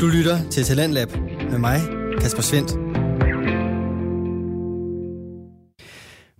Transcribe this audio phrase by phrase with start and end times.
[0.00, 1.08] Du lytter til Talentlab
[1.50, 1.80] med mig,
[2.20, 2.70] Kasper Svendt.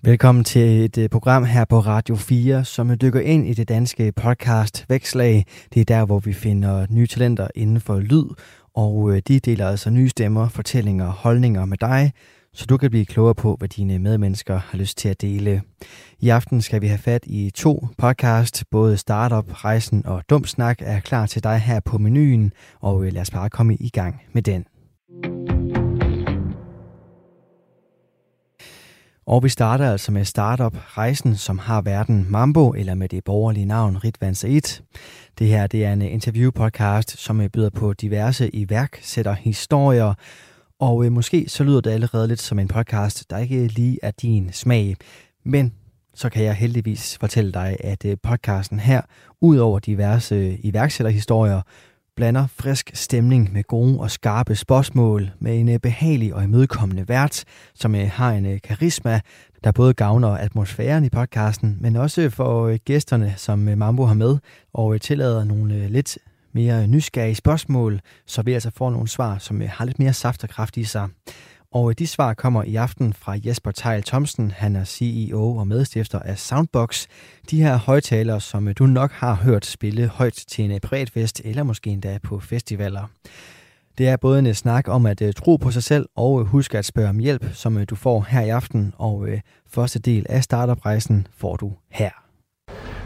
[0.03, 4.13] Velkommen til et øh, program her på Radio 4, som dykker ind i det danske
[4.13, 5.45] podcast Vækslag.
[5.75, 8.25] Det er der, hvor vi finder nye talenter inden for lyd,
[8.75, 12.13] og øh, de deler altså nye stemmer, fortællinger og holdninger med dig,
[12.57, 15.63] så du kan blive klogere på, hvad dine medmennesker har lyst til at dele.
[16.21, 18.65] I aften skal vi have fat i to podcast.
[18.71, 23.23] Både Startup, Rejsen og Dumsnak er klar til dig her på menuen, og øh, lad
[23.23, 24.65] os bare komme i gang med den.
[29.27, 33.67] Og vi starter altså med Startup Rejsen, som har verden Mambo, eller med det borgerlige
[33.67, 34.83] navn Ritvan Said.
[35.39, 40.15] Det her det er en interviewpodcast, som øh, byder på diverse iværksætterhistorier,
[40.81, 44.11] og øh, måske så lyder det allerede lidt som en podcast, der ikke lige er
[44.11, 44.97] din smag.
[45.45, 45.73] Men
[46.15, 49.01] så kan jeg heldigvis fortælle dig, at øh, podcasten her,
[49.41, 51.63] ud over diverse øh, iværksætterhistorier,
[52.17, 57.45] blander frisk stemning med gode og skarpe spørgsmål med en øh, behagelig og imødekommende vært,
[57.75, 59.21] som øh, har en øh, karisma,
[59.65, 64.15] der både gavner atmosfæren i podcasten, men også for øh, gæsterne, som øh, Mambo har
[64.15, 64.39] med,
[64.73, 66.19] og øh, tillader nogle lidt
[66.57, 70.45] mere nysgerrige spørgsmål, så vi altså får nogle svar, som øh, har lidt mere saft
[70.45, 71.09] og kraft i sig.
[71.73, 74.51] Og øh, de svar kommer i aften fra Jesper Tejl Thomsen.
[74.51, 77.07] Han er CEO og medstifter af Soundbox.
[77.51, 81.63] De her højtalere, som øh, du nok har hørt spille højt til en privatfest eller
[81.63, 83.11] måske endda på festivaler.
[83.99, 87.09] Det er både en snak om at tro på sig selv og huske at spørge
[87.09, 88.95] om hjælp, som du får her i aften.
[88.99, 89.29] Og
[89.69, 92.11] første del af startup-rejsen får du her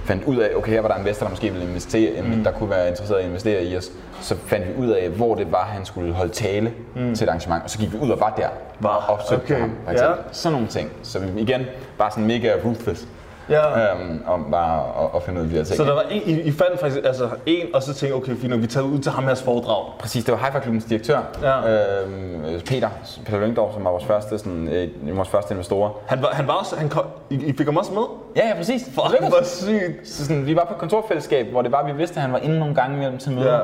[0.05, 2.45] fandt ud af, okay, her var der en investor, der måske ville investere, mm.
[2.45, 3.91] der kunne være interesseret i at investere i os.
[4.21, 7.15] Så fandt vi ud af, hvor det var, han skulle holde tale mm.
[7.15, 8.49] til et arrangement, og så gik vi ud og var der
[8.81, 8.91] var.
[8.91, 9.61] og opsøgte okay.
[9.61, 9.73] ham.
[9.85, 10.17] For eksempel.
[10.27, 10.33] Ja.
[10.33, 10.91] Sådan nogle ting.
[11.03, 11.63] Så vi igen,
[11.99, 13.07] bare sådan mega ruthless.
[13.51, 13.93] Ja.
[13.93, 15.77] Øhm, om bare at, at finde ud af de her ting.
[15.77, 18.63] Så der var en, I, I fandt faktisk altså en, og så tænkte okay, fint,
[18.63, 19.85] vi tager ud til ham her foredrag.
[19.99, 22.03] Præcis, det var hi klubbens direktør, ja.
[22.03, 22.89] øhm, Peter,
[23.27, 25.91] Peter Lyngdorf, som var vores første, sådan, øh, vores første investorer.
[26.07, 28.03] Han var, han var også, han kom, I, I fik ham også med?
[28.37, 28.85] Ja, ja, præcis.
[28.85, 30.09] Fuck, hvor sygt.
[30.09, 32.39] Så sådan, vi var på et kontorfællesskab, hvor det var, vi vidste, at han var
[32.39, 33.55] inde nogle gange imellem til møder.
[33.55, 33.61] Ja.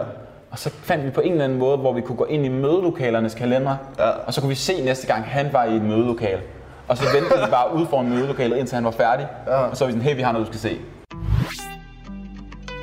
[0.50, 2.48] Og så fandt vi på en eller anden måde, hvor vi kunne gå ind i
[2.48, 4.08] mødelokalernes kalender, ja.
[4.26, 6.40] og så kunne vi se næste gang, han var i et mødelokale.
[6.88, 9.28] Og så ventede vi bare ude foran mødelokalet, indtil han var færdig.
[9.46, 9.52] Ja.
[9.52, 10.80] Og så var vi sådan, hey, vi har noget, du skal se.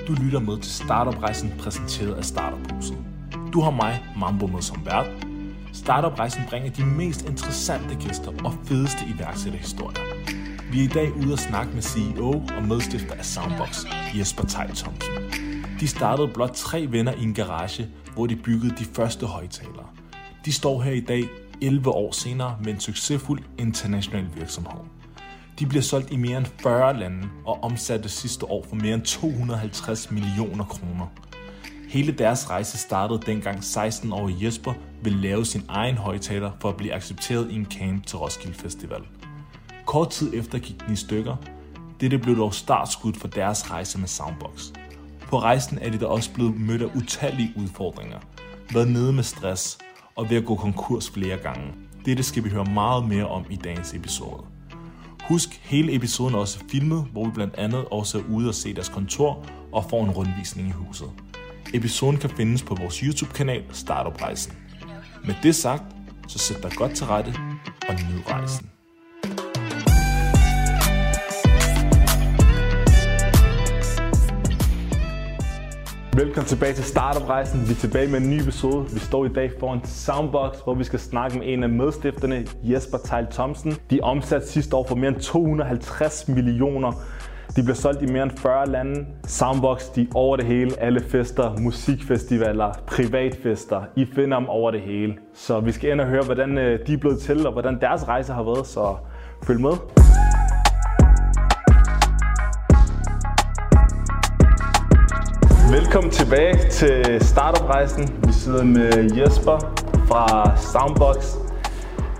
[0.08, 2.98] Du lytter med til Startup-rejsen præsenteret af Startup-huset.
[3.54, 5.06] Du har mig, Mambo, med som vært.
[5.74, 10.00] Startup-rejsen bringer de mest interessante gæster og fedeste iværksætterhistorier.
[10.72, 13.86] Vi er i dag ude at snakke med CEO og medstifter af Soundbox,
[14.20, 15.14] Jesper Tejl Thomsen.
[15.80, 19.86] De startede blot tre venner i en garage, hvor de byggede de første højtalere.
[20.46, 21.24] De står her i dag
[21.64, 24.80] 11 år senere med en succesfuld international virksomhed.
[25.60, 29.02] De bliver solgt i mere end 40 lande og omsatte sidste år for mere end
[29.02, 31.08] 250 millioner kroner.
[31.90, 34.74] Hele deres rejse startede dengang 16-årige Jesper
[35.04, 39.02] ville lave sin egen højtaler for at blive accepteret i en camp til Roskilde Festival.
[39.86, 41.36] Kort tid efter gik den i stykker.
[42.02, 44.72] Dette blev dog startskud for deres rejse med Soundbox.
[45.22, 48.20] På rejsen er de da også blevet mødt af utallige udfordringer.
[48.74, 49.78] Været nede med stress,
[50.16, 51.74] og ved at gå konkurs flere gange.
[52.06, 54.44] Dette skal vi høre meget mere om i dagens episode.
[55.28, 58.74] Husk, hele episoden er også filmet, hvor vi blandt andet også er ude og se
[58.74, 61.12] deres kontor og får en rundvisning i huset.
[61.74, 64.54] Episoden kan findes på vores YouTube-kanal Startup Rejsen.
[65.26, 65.84] Med det sagt,
[66.28, 67.34] så sæt dig godt til rette
[67.90, 68.73] og nyd rejsen.
[76.16, 77.68] Velkommen tilbage til Startup-rejsen.
[77.68, 78.86] Vi er tilbage med en ny episode.
[78.94, 82.98] Vi står i dag foran Soundbox, hvor vi skal snakke med en af medstifterne, Jesper
[82.98, 83.74] Tejl Thomsen.
[83.92, 86.92] De omsatte sidste år for mere end 250 millioner.
[87.56, 89.06] De bliver solgt i mere end 40 lande.
[89.28, 90.72] Soundbox, de er over det hele.
[90.80, 93.82] Alle fester, musikfestivaler, privatfester.
[93.96, 95.16] I finder dem over det hele.
[95.36, 98.08] Så vi skal ind og høre, hvordan øh, de er blevet til, og hvordan deres
[98.08, 98.68] rejse har været.
[98.68, 98.96] Så
[99.44, 99.72] følg med.
[105.74, 108.22] Velkommen tilbage til Startup-rejsen.
[108.28, 109.60] Vi sidder med Jesper
[110.08, 111.16] fra Soundbox.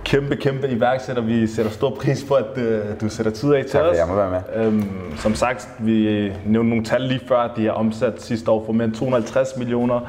[0.04, 1.22] Kæmpe, kæmpe iværksætter.
[1.22, 3.96] Vi sætter stor pris på, at uh, du sætter tid af til tak, os.
[3.96, 4.66] jeg må være med.
[4.66, 7.54] Um, som sagt, vi nævnte nogle tal lige før.
[7.56, 10.00] De har omsat sidste år for mere end 250 millioner.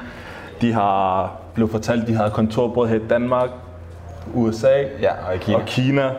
[0.60, 3.50] De har blevet fortalt, de har kontor både her i Danmark,
[4.34, 5.58] USA ja, og, i Kina.
[5.58, 6.10] og Kina.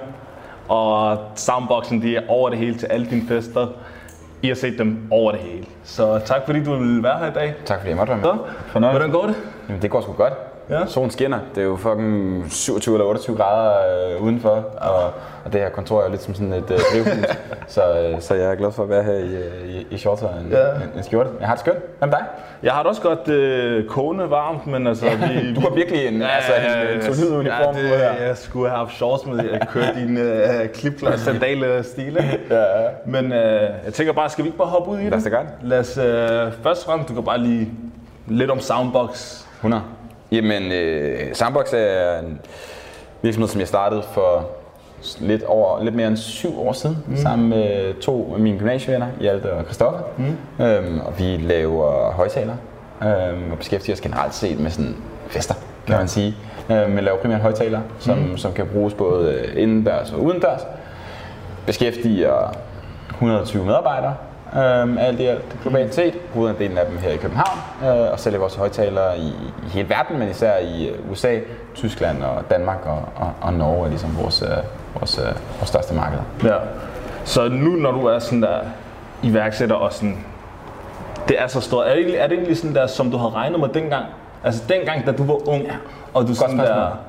[0.68, 3.68] Og Soundboxen, de er over det hele til alle dine fester.
[4.42, 5.66] I har set dem over det hele.
[5.84, 7.54] Så tak fordi du ville være her i dag.
[7.66, 8.26] Tak fordi jeg måtte være med.
[8.30, 8.38] Så,
[8.68, 9.00] Fornøjelse.
[9.00, 9.36] hvordan går det?
[9.70, 10.34] Jamen, det går sgu godt.
[10.70, 10.86] Ja.
[10.86, 11.40] Solen skinner.
[11.56, 15.04] Det er jo fucking 27 eller 28 grader øh, udenfor, og,
[15.46, 17.26] og det her kontor er jo lidt som sådan et øh, drivhus.
[17.76, 20.22] så, øh, så jeg er glad for at være her i, øh, i, i shorts
[20.22, 20.58] og en, ja.
[20.58, 21.30] en, en skjorte.
[21.40, 22.02] Jeg har det skønt.
[22.02, 22.26] Med dig?
[22.64, 25.06] Jeg har det også godt øh, kogende varmt, men altså...
[25.06, 28.14] Vi, du har virkelig en, ja, altså, en, en solid uniform ja, det, her.
[28.26, 29.50] Jeg skulle have haft shorts med.
[29.52, 32.20] Jeg kørte din øh, klipklar sandale stil.
[32.50, 32.64] ja.
[33.06, 35.10] Men øh, jeg tænker bare, skal vi ikke bare hoppe ud i det?
[35.10, 37.72] Lad os det Lad os øh, først og fremmest, du kan bare lige
[38.28, 39.44] lidt om Soundbox.
[39.56, 39.84] 100.
[40.32, 42.40] Jamen, øh, Soundbox er en
[43.22, 44.48] virksomhed, som jeg startede for
[45.20, 47.18] lidt, over, lidt mere end syv år siden, mm.
[47.18, 50.00] sammen med to af mine gymnasievenner, Hjalte og Christoffer.
[50.18, 50.66] Mm.
[50.66, 52.58] Øhm, og vi laver højtalere
[53.04, 54.96] øhm, og beskæftiger os generelt set med sådan
[55.28, 56.00] fester, kan ja.
[56.00, 56.36] man sige.
[56.72, 58.38] Øhm, vi laver primært højtalere, som, mm.
[58.38, 60.62] som kan bruges både indendørs og udendørs.
[61.66, 62.54] Beskæftiger
[63.10, 64.16] 120 medarbejdere,
[64.56, 66.14] Øhm, alt i alt globalt set.
[66.34, 69.28] Hoveddelen af dem her i København, øh, og sælger vores højtalere i,
[69.68, 71.40] i hele verden, men især i øh, USA,
[71.76, 74.50] Tyskland og Danmark og, og, og Norge er ligesom vores, øh,
[75.00, 75.26] vores, øh,
[75.58, 76.24] vores største markeder.
[76.44, 76.56] Ja.
[77.24, 78.60] Så nu når du er sådan der
[79.24, 80.26] iværksætter og sådan,
[81.28, 83.60] det er så stort, er det, er det egentlig sådan der, som du havde regnet
[83.60, 84.06] med dengang?
[84.44, 85.76] Altså dengang, da du var ung, ja.
[86.14, 87.00] og du sådan der,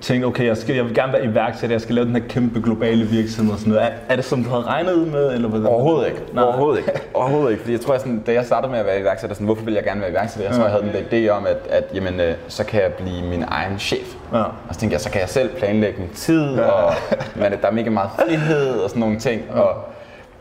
[0.00, 2.60] tænkte, okay, jeg, skal, jeg vil gerne være iværksætter, jeg skal lave den her kæmpe
[2.60, 3.86] globale virksomhed og sådan noget.
[3.86, 5.34] Er, er det som du havde regnet ud med?
[5.34, 5.60] Eller hvad?
[5.60, 6.20] Overhovedet ikke.
[6.32, 6.44] Nej.
[6.44, 7.00] Overhovedet ikke.
[7.14, 7.62] Overhovedet ikke.
[7.62, 9.76] Fordi jeg tror, at sådan, da jeg startede med at være iværksætter, sådan, hvorfor ville
[9.76, 10.48] jeg gerne være iværksætter?
[10.48, 13.22] Jeg tror, jeg havde den idé om, at, at jamen, øh, så kan jeg blive
[13.22, 14.14] min egen chef.
[14.32, 14.42] Ja.
[14.42, 16.62] Og så tænkte jeg, så kan jeg selv planlægge min tid, ja.
[16.62, 16.94] og
[17.34, 19.42] men, der er mega meget frihed og sådan nogle ting.
[19.54, 19.60] Ja.
[19.60, 19.84] Og,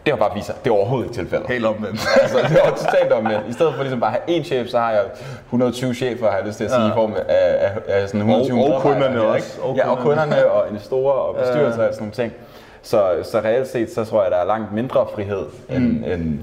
[0.06, 1.48] det har bare vist sig, det er overhovedet ikke tilfældet.
[1.48, 2.08] Helt omvendt.
[2.22, 3.50] altså, det er totalt omvendt.
[3.50, 5.04] I stedet for ligesom bare at have én chef, så har jeg
[5.46, 6.90] 120 chefer, har jeg lyst til at sige, ja.
[6.90, 9.62] i form af, af, af sådan 120 og, og kunderne også.
[9.62, 12.34] Og ja, og kunderne og investorer og bestyrelser og sådan nogle ting.
[12.82, 16.04] Så, så reelt set, så tror jeg, der er langt mindre frihed, end, mm.
[16.04, 16.40] end,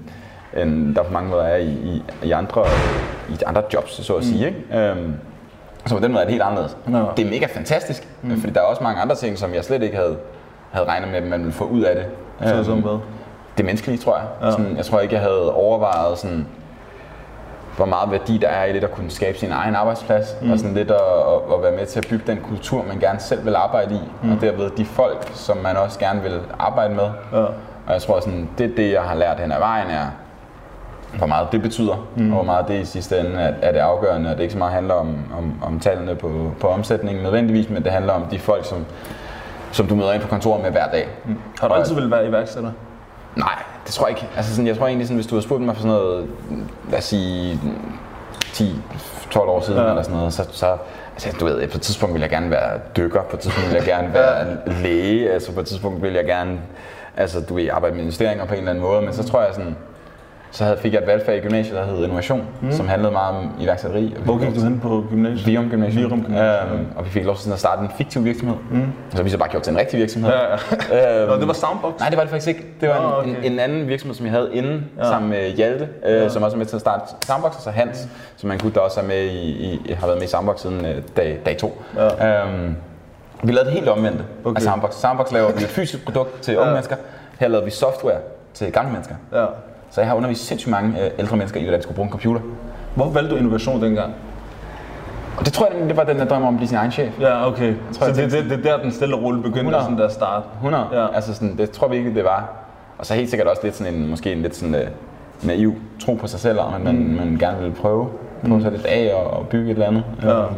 [0.56, 2.64] end der på mange måder er i, i, i, andre,
[3.28, 4.22] i andre jobs, så at mm.
[4.22, 4.46] sige.
[4.46, 4.92] Ikke?
[4.92, 5.14] Um,
[5.86, 6.76] så på den måde er det helt anderledes.
[6.92, 7.04] Ja.
[7.16, 8.40] Det er mega fantastisk, mm.
[8.40, 10.16] fordi der er også mange andre ting, som jeg slet ikke havde,
[10.70, 12.06] havde regnet med, at man ville få ud af det.
[12.48, 12.98] Så som hvad?
[13.56, 14.26] Det menneskelige, tror jeg.
[14.42, 14.50] Ja.
[14.50, 16.46] Sådan, jeg tror ikke, jeg havde overvejet, sådan,
[17.76, 20.52] hvor meget værdi der er i det at kunne skabe sin egen arbejdsplads, mm.
[20.52, 23.20] og sådan lidt at, at, at være med til at bygge den kultur, man gerne
[23.20, 24.32] selv vil arbejde i, mm.
[24.32, 27.10] og derved de folk, som man også gerne vil arbejde med.
[27.32, 27.44] Ja.
[27.86, 30.06] Og jeg tror, sådan, det det, jeg har lært hen ad vejen, er,
[31.18, 32.30] hvor meget det betyder, mm.
[32.30, 34.58] og hvor meget det i sidste ende er, er det afgørende, og det ikke så
[34.58, 38.38] meget handler om, om, om tallene på, på omsætningen nødvendigvis, men det handler om de
[38.38, 38.86] folk, som,
[39.72, 41.08] som du møder ind på kontoret med hver dag.
[41.24, 41.38] Mm.
[41.60, 42.70] Har du altid vil være iværksætter?
[43.36, 44.28] Nej, det tror jeg ikke.
[44.36, 46.28] Altså sådan, jeg tror egentlig, sådan, hvis du havde spurgt mig for sådan noget,
[46.90, 47.60] lad os sige,
[48.40, 49.88] 10-12 år siden ja.
[49.88, 50.76] eller sådan noget, så, så
[51.12, 53.78] altså, du ved, på et tidspunkt ville jeg gerne være dykker, på et tidspunkt ville
[53.78, 56.60] jeg gerne være læge, altså på et tidspunkt ville jeg gerne,
[57.16, 59.54] altså du ved, arbejde med investeringer på en eller anden måde, men så tror jeg
[59.54, 59.76] sådan,
[60.56, 62.72] så havde, fik jeg et valgfag i gymnasiet, der hed Innovation, mm.
[62.72, 64.14] som handlede meget om iværksætteri.
[64.24, 65.46] Hvor gik du hen på gymnasiet?
[65.46, 66.04] Virum Gymnasiet.
[66.04, 66.72] Virum Gymnasiet.
[66.72, 68.56] Øhm, og vi fik lov til at starte en fiktiv virksomhed.
[68.70, 68.92] Mm.
[69.14, 70.30] Så vi så bare gjort til en rigtig virksomhed.
[70.30, 70.40] Ja,
[70.90, 71.20] ja.
[71.22, 71.98] øhm, Nå, det var Soundbox?
[71.98, 72.66] Nej, det var det faktisk ikke.
[72.80, 73.28] Det var oh, okay.
[73.28, 75.04] en, en, anden virksomhed, som jeg havde inden, ja.
[75.04, 76.28] sammen med Hjalte, øh, ja.
[76.28, 78.10] som også var med til at starte Soundbox, og så Hans, mm.
[78.36, 80.86] som man kunne der også er med i, i, har været med i Soundbox siden
[80.86, 81.82] øh, dag, dag to.
[81.96, 82.44] Ja.
[82.44, 82.76] Øhm,
[83.42, 84.56] vi lavede det helt omvendte okay.
[84.56, 84.94] af Soundbox.
[84.94, 86.72] Soundbox laver vi et fysisk produkt til unge ja.
[86.72, 86.96] mennesker.
[87.38, 88.18] Her lavede vi software
[88.54, 89.14] til gamle mennesker.
[89.32, 89.44] Ja.
[89.96, 92.10] Så jeg har undervist sindssygt mange øh, ældre mennesker i, hvordan de skulle bruge en
[92.10, 92.40] computer.
[92.94, 94.14] Hvorfor valgte du innovation dengang?
[95.38, 97.20] Og det tror jeg, det var den der drøm om at blive sin egen chef.
[97.20, 97.66] Ja, okay.
[97.66, 99.84] Jeg tror, så det, det, det, er der, den stille rulle begyndte 100.
[99.84, 100.42] sådan der start?
[100.54, 100.86] 100.
[100.92, 101.14] Ja.
[101.14, 102.52] Altså sådan, det tror vi ikke, det var.
[102.98, 106.14] Og så helt sikkert også lidt sådan en, måske en lidt sådan uh, naiv tro
[106.14, 107.14] på sig selv, og man, mm.
[107.14, 108.08] man gerne vil prøve,
[108.40, 108.62] prøve mm.
[108.62, 110.04] sig lidt af og, og bygge et eller andet.
[110.22, 110.46] Ja.
[110.46, 110.54] Um,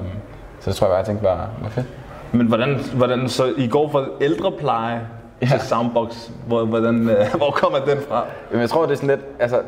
[0.60, 1.86] så det tror jeg bare, jeg tænkte var, var fedt.
[2.32, 5.00] Men hvordan, hvordan så I går fra ældrepleje
[5.42, 5.46] ja.
[5.46, 6.30] til Soundbox.
[6.46, 8.24] Hvor, hvordan, øh, hvor kommer den fra?
[8.50, 9.60] Jamen, jeg tror, det er sådan lidt, altså,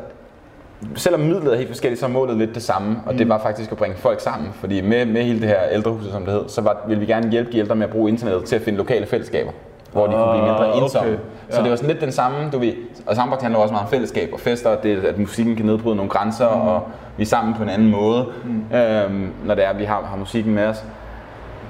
[0.95, 3.17] selvom midlet er helt forskelligt, så er målet lidt det samme, og mm.
[3.17, 4.49] det var faktisk at bringe folk sammen.
[4.53, 7.31] Fordi med, med hele det her ældrehus, som det hed, så var, ville vi gerne
[7.31, 9.51] hjælpe de ældre med at bruge internettet til at finde lokale fællesskaber
[9.91, 11.09] hvor de kunne blive mindre ah, ensomme.
[11.09, 11.19] Okay.
[11.49, 11.55] Ja.
[11.55, 12.73] Så det var sådan lidt den samme, du ved.
[13.05, 16.11] Og Soundbox handler også meget om fællesskab og fester, det, at musikken kan nedbryde nogle
[16.11, 16.61] grænser, mm.
[16.61, 16.87] og
[17.17, 18.75] vi er sammen på en anden måde, mm.
[18.75, 20.83] øhm, når det er, at vi har, har musikken med os.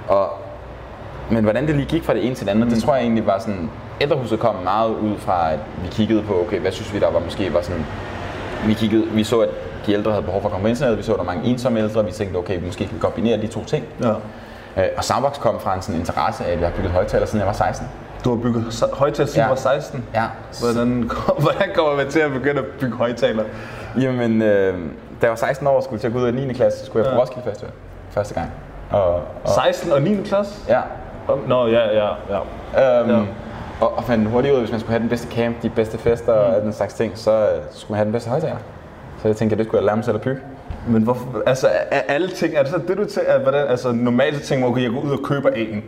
[0.08, 0.28] Og,
[1.32, 2.74] men hvordan det lige gik fra det ene til det andet, mm.
[2.74, 3.70] det tror jeg egentlig var sådan,
[4.02, 7.20] ældrehuset kom meget ud fra, at vi kiggede på, okay, hvad synes vi, der var
[7.20, 7.86] måske var sådan...
[8.66, 9.50] Vi, kiggede, vi så, at
[9.86, 11.50] de ældre havde behov for at komme på internettet, vi så, at der var mange
[11.50, 13.86] ensomme ældre, vi tænkte, okay, vi måske kan kombinere de to ting.
[14.02, 14.10] Ja.
[14.78, 17.40] Øh, og Soundbox kom fra en sådan interesse af, at jeg har bygget højtaler, siden
[17.40, 17.88] jeg var 16.
[18.26, 19.48] Du har bygget højtaler siden ja.
[19.48, 20.06] var 16?
[20.14, 20.24] Ja.
[20.60, 21.12] Hvordan,
[21.44, 23.44] hvordan kommer man til at begynde at bygge højtaler?
[24.00, 24.74] Jamen, øh,
[25.22, 26.54] da jeg var 16 år skulle til at gå ud af 9.
[26.54, 27.22] klasse, skulle jeg på ja.
[27.22, 27.72] Roskilde Festival
[28.12, 28.52] første gang.
[28.92, 30.24] Og, og, 16 og 9.
[30.26, 30.54] klasse?
[30.70, 30.82] Ja.
[31.48, 33.02] Nå, ja, ja, ja.
[33.02, 33.26] Øhm, ja
[33.82, 35.98] og, og fandt hurtigt ud af, hvis man skulle have den bedste camp, de bedste
[35.98, 36.56] fester mm.
[36.56, 38.58] og den slags ting, så uh, skulle man have den bedste højtaler.
[39.22, 40.42] Så jeg tænkte, at det skulle jeg lære mig selv at bygge.
[40.88, 44.36] Men hvorfor, altså er alle ting, er det så det du tænker, hvordan, altså normalt
[44.36, 45.84] så tænker man, okay, jeg går ud og køber en.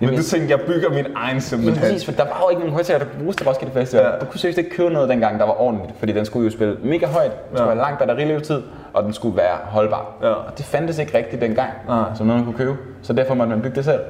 [0.00, 1.82] Men du tænkte, jeg bygger min egen simpelthen.
[1.82, 4.04] Præcis, for der var jo ikke nogen højtaler, der kunne bruges til Roskilde Festival.
[4.04, 4.10] Ja.
[4.18, 6.76] Du kunne seriøst ikke købe noget dengang, der var ordentligt, fordi den skulle jo spille
[6.82, 7.68] mega højt, den skulle ja.
[7.68, 8.62] have lang batterilevetid,
[8.92, 10.12] og den skulle være holdbar.
[10.22, 10.28] Ja.
[10.28, 12.02] Og det fandtes ikke rigtigt dengang, ja.
[12.14, 12.76] som noget man kunne købe.
[13.02, 14.00] Så derfor måtte man bygge det selv.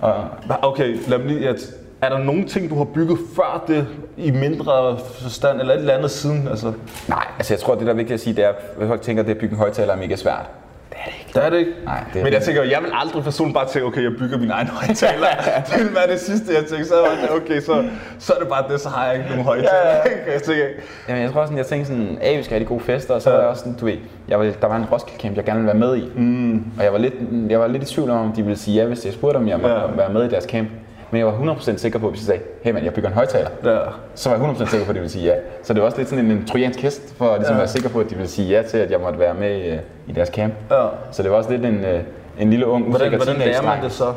[0.00, 0.14] Og...
[0.62, 1.60] Okay, lad mig lige, at
[2.02, 5.94] er der nogle ting, du har bygget før det i mindre forstand, eller et eller
[5.94, 6.48] andet siden?
[6.48, 6.72] Altså?
[7.08, 9.22] Nej, altså jeg tror, det der er vigtigt at sige, det er, at folk tænker,
[9.22, 10.50] at det at bygge en højtaler er mega svært.
[10.90, 11.32] Det er det ikke.
[11.34, 11.72] Det er det ikke?
[11.84, 14.38] Nej, det er Men jeg tænker, jeg vil aldrig personligt bare tænke, okay, jeg bygger
[14.38, 15.26] min egen højtaler.
[15.68, 16.86] det vil være det sidste, jeg tænker.
[16.86, 17.84] Så er det, okay, så,
[18.18, 19.86] så er det bare det, så har jeg ikke nogen højtaler.
[19.86, 20.32] Ja, ja.
[20.34, 20.64] jeg tænker,
[21.08, 23.22] Jamen, jeg tror sådan, jeg tænkte sådan, at vi skal have de gode fester, og
[23.22, 23.36] så ja.
[23.36, 23.96] var jeg også sådan, du ved,
[24.28, 26.10] jeg var, der var en Roskilde Camp, jeg gerne ville være med i.
[26.16, 26.64] Mm.
[26.78, 27.14] Og jeg var, lidt,
[27.48, 29.48] jeg var lidt i tvivl om, om de ville sige ja, hvis jeg spurgte, om
[29.48, 29.86] jeg måtte ja.
[29.96, 30.68] være med i deres camp.
[31.12, 33.50] Men jeg var 100% sikker på, hvis jeg sagde, hey man, jeg bygger en højtaler,
[33.64, 33.78] ja.
[34.14, 35.34] så var jeg 100% sikker på, at de ville sige ja.
[35.62, 37.58] Så det var også lidt sådan en, en trojansk hest, for at ligesom ja.
[37.58, 39.78] være sikker på, at de ville sige ja til, at jeg måtte være med i,
[40.10, 40.54] i deres camp.
[40.70, 40.86] Ja.
[41.10, 42.00] Så det var også lidt en, øh,
[42.38, 44.12] en lille ung, hvordan, hvordan lærer man det så?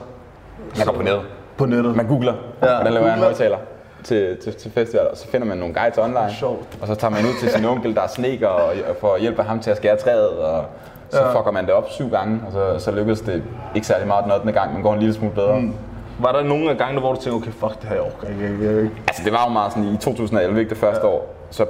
[0.77, 1.21] Man går på nettet.
[1.57, 1.95] På nettet?
[1.95, 2.33] Man googler,
[2.63, 2.75] ja.
[2.75, 3.57] hvordan laver jeg en højtaler
[4.03, 6.33] til, til, til festival, og så finder man nogle guides online.
[6.39, 6.77] Sjovt.
[6.81, 9.39] Og så tager man ud til sin onkel, der er sneker, og, og får hjælp
[9.39, 10.65] af ham til at skære træet, og
[11.09, 11.39] så ja.
[11.39, 13.43] fucker man det op syv gange, og så, så lykkedes det
[13.75, 14.51] ikke særlig meget den 8.
[14.51, 15.59] gang, men går en lille smule bedre.
[15.59, 15.73] Mm.
[16.19, 18.91] Var der nogle af gangene, hvor du tænkte, okay, fuck det her, jeg orker ikke,
[19.07, 21.13] Altså det var jo meget sådan i 2011, ikke det første ja.
[21.13, 21.65] år, så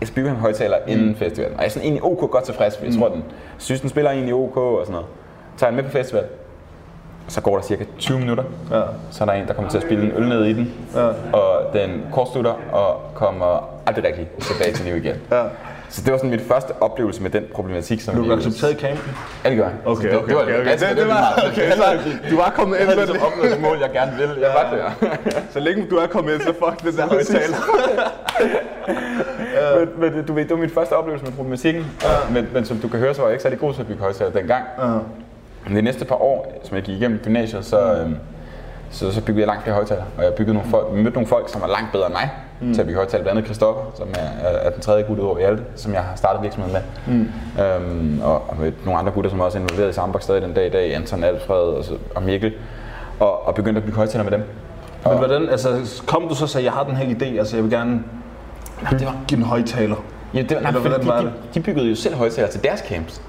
[0.00, 0.92] jeg spiller en højtaler mm.
[0.92, 1.54] inden festivalen.
[1.54, 2.86] Og jeg er sådan egentlig OK godt tilfreds, mm.
[2.86, 3.24] jeg tror, den,
[3.58, 5.06] synes, den spiller egentlig OK og sådan noget.
[5.56, 6.24] Tager jeg med på festival,
[7.28, 8.82] så går der cirka 20 minutter, ja.
[9.10, 11.06] så er der en, der kommer til at spille en øl ned i den, ja.
[11.32, 15.16] og den kortslutter og kommer aldrig rigtig tilbage til liv igen.
[15.30, 15.42] Ja.
[15.90, 18.74] Så det var sådan mit første oplevelse med den problematik, som Blev du accepteret i
[18.74, 19.16] campen?
[19.44, 19.74] Ja, det gør jeg.
[19.84, 20.34] Okay, okay, okay.
[20.34, 20.70] okay, okay.
[20.70, 21.84] Altså, det, det, var, okay, så,
[22.30, 22.90] du var kommet ind.
[22.90, 24.34] Jeg opnået det mål, jeg gerne ville.
[24.40, 25.10] Jeg var der.
[25.54, 27.56] så længe du er kommet ind, så fuck det der højtaler.
[30.00, 31.86] men, men, du ved, det var min første oplevelse med problematikken.
[32.02, 32.08] Ja.
[32.32, 34.02] Men, men som du kan høre, så var jeg ikke særlig god til at bygge
[34.02, 34.64] højtaler dengang.
[34.78, 34.86] Ja.
[35.66, 38.16] Men de næste par år, som jeg gik igennem gymnasiet, så, øhm,
[38.90, 40.04] så, så byggede jeg langt flere højtaler.
[40.18, 42.30] Og jeg byggede nogle folk, mødte nogle folk, som var langt bedre end mig
[42.60, 42.74] mm.
[42.74, 43.22] til at bygge højtaler.
[43.22, 46.16] Blandt andet Christoffer, som er, er den tredje gut over i Hjalte, som jeg har
[46.16, 46.76] startet virksomheden
[47.06, 47.14] med.
[47.14, 47.28] Mm.
[47.62, 50.54] Øhm, og, og med nogle andre gutter, som er også involveret i Sambak stadig den
[50.54, 50.94] dag i dag.
[50.94, 52.52] Anton Alfred og, så, og Mikkel.
[53.20, 54.42] Og, og begyndte at bygge højtaler med dem.
[55.04, 57.64] Men hvordan, altså, kom du så og sagde, jeg har den her idé, altså jeg
[57.64, 58.02] vil gerne
[58.90, 59.16] bygge det var...
[59.32, 59.96] en højtaler?
[60.34, 63.22] Ja, det var, nej, Eller, de, de, de, byggede jo selv højtaler til deres camps.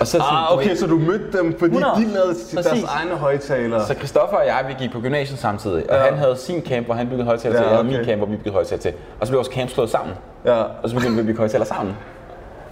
[0.00, 1.94] Og så, ah, okay, så du mødte dem, fordi 100.
[1.96, 2.52] de lavede Præcis.
[2.52, 3.86] deres egne højtalere.
[3.86, 6.02] Så Christoffer og jeg, vi gik på gymnasiet samtidig, og ja.
[6.02, 8.18] han havde sin camp, hvor han byggede højtaler ja, til, og jeg havde min camp,
[8.18, 8.92] hvor vi byggede højtaler til.
[9.20, 10.62] Og så blev vores camp slået sammen, ja.
[10.82, 11.96] og så begyndte vi at bygge højtaler sammen.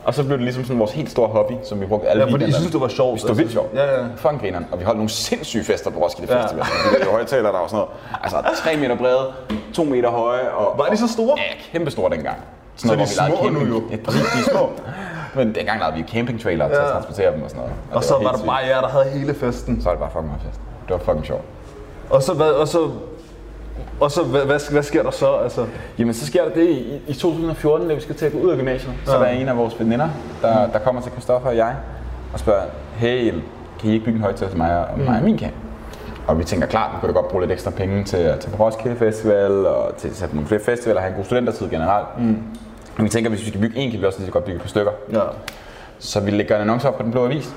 [0.05, 2.33] Og så blev det ligesom sådan vores helt store hobby, som vi brugte alle Ja,
[2.33, 3.21] fordi I synes, det var sjovt.
[3.21, 3.75] Det var vildt sjovt.
[3.75, 4.05] Ja, ja.
[4.17, 4.67] Fucking grineren.
[4.73, 6.43] Og vi holdt nogle sindssyge fester på Roskilde ja.
[6.43, 6.65] Festival.
[6.65, 9.33] Vi havde højtaler, der var sådan noget, altså 3 meter brede,
[9.75, 10.51] 2 meter høje.
[10.51, 11.39] Og, var de så store?
[11.39, 12.37] Ja, kæmpe store dengang.
[12.77, 13.83] Sådan så noget, de er små nu jo?
[13.91, 14.71] Ja, præcis, de er små.
[15.35, 16.75] Men dengang lavede vi camping trailer ja.
[16.75, 17.77] til at transportere dem og sådan noget.
[17.91, 19.81] Og, og så var, var der bare jer, der havde hele festen.
[19.81, 20.61] Så var det bare fucking meget fest.
[20.89, 21.45] Det var fucking sjovt.
[22.11, 22.91] Og så, hvad, og så
[24.01, 25.35] og så, hvad, hvad, hvad sker der så?
[25.37, 25.67] Altså?
[25.99, 28.51] Jamen, så sker der det i, i 2014, da vi skal til at gå ud
[28.51, 28.95] af gymnasiet.
[29.05, 29.19] Så ja.
[29.19, 30.09] der er en af vores veninder,
[30.43, 31.77] der, der kommer til Christoffer og jeg,
[32.33, 32.63] og spørger,
[32.97, 33.35] hey,
[33.81, 35.05] kan I ikke bygge en højtaler til mig og, mm.
[35.05, 35.55] mig og min camp?
[36.27, 38.57] Og vi tænker klart, vi kunne da godt bruge lidt ekstra penge til at tage
[38.57, 41.71] på Roskilde Festival, og til at sætte nogle flere festivaler, og have en god studentertid
[41.71, 42.07] generelt.
[42.19, 42.43] Mm.
[42.99, 44.63] Vi tænker, hvis vi skal bygge en, kan vi også lige så godt bygge et
[44.63, 44.93] par stykker.
[45.13, 45.21] Ja.
[45.99, 47.55] Så vi lægger en annonce op på Den Blå Avis,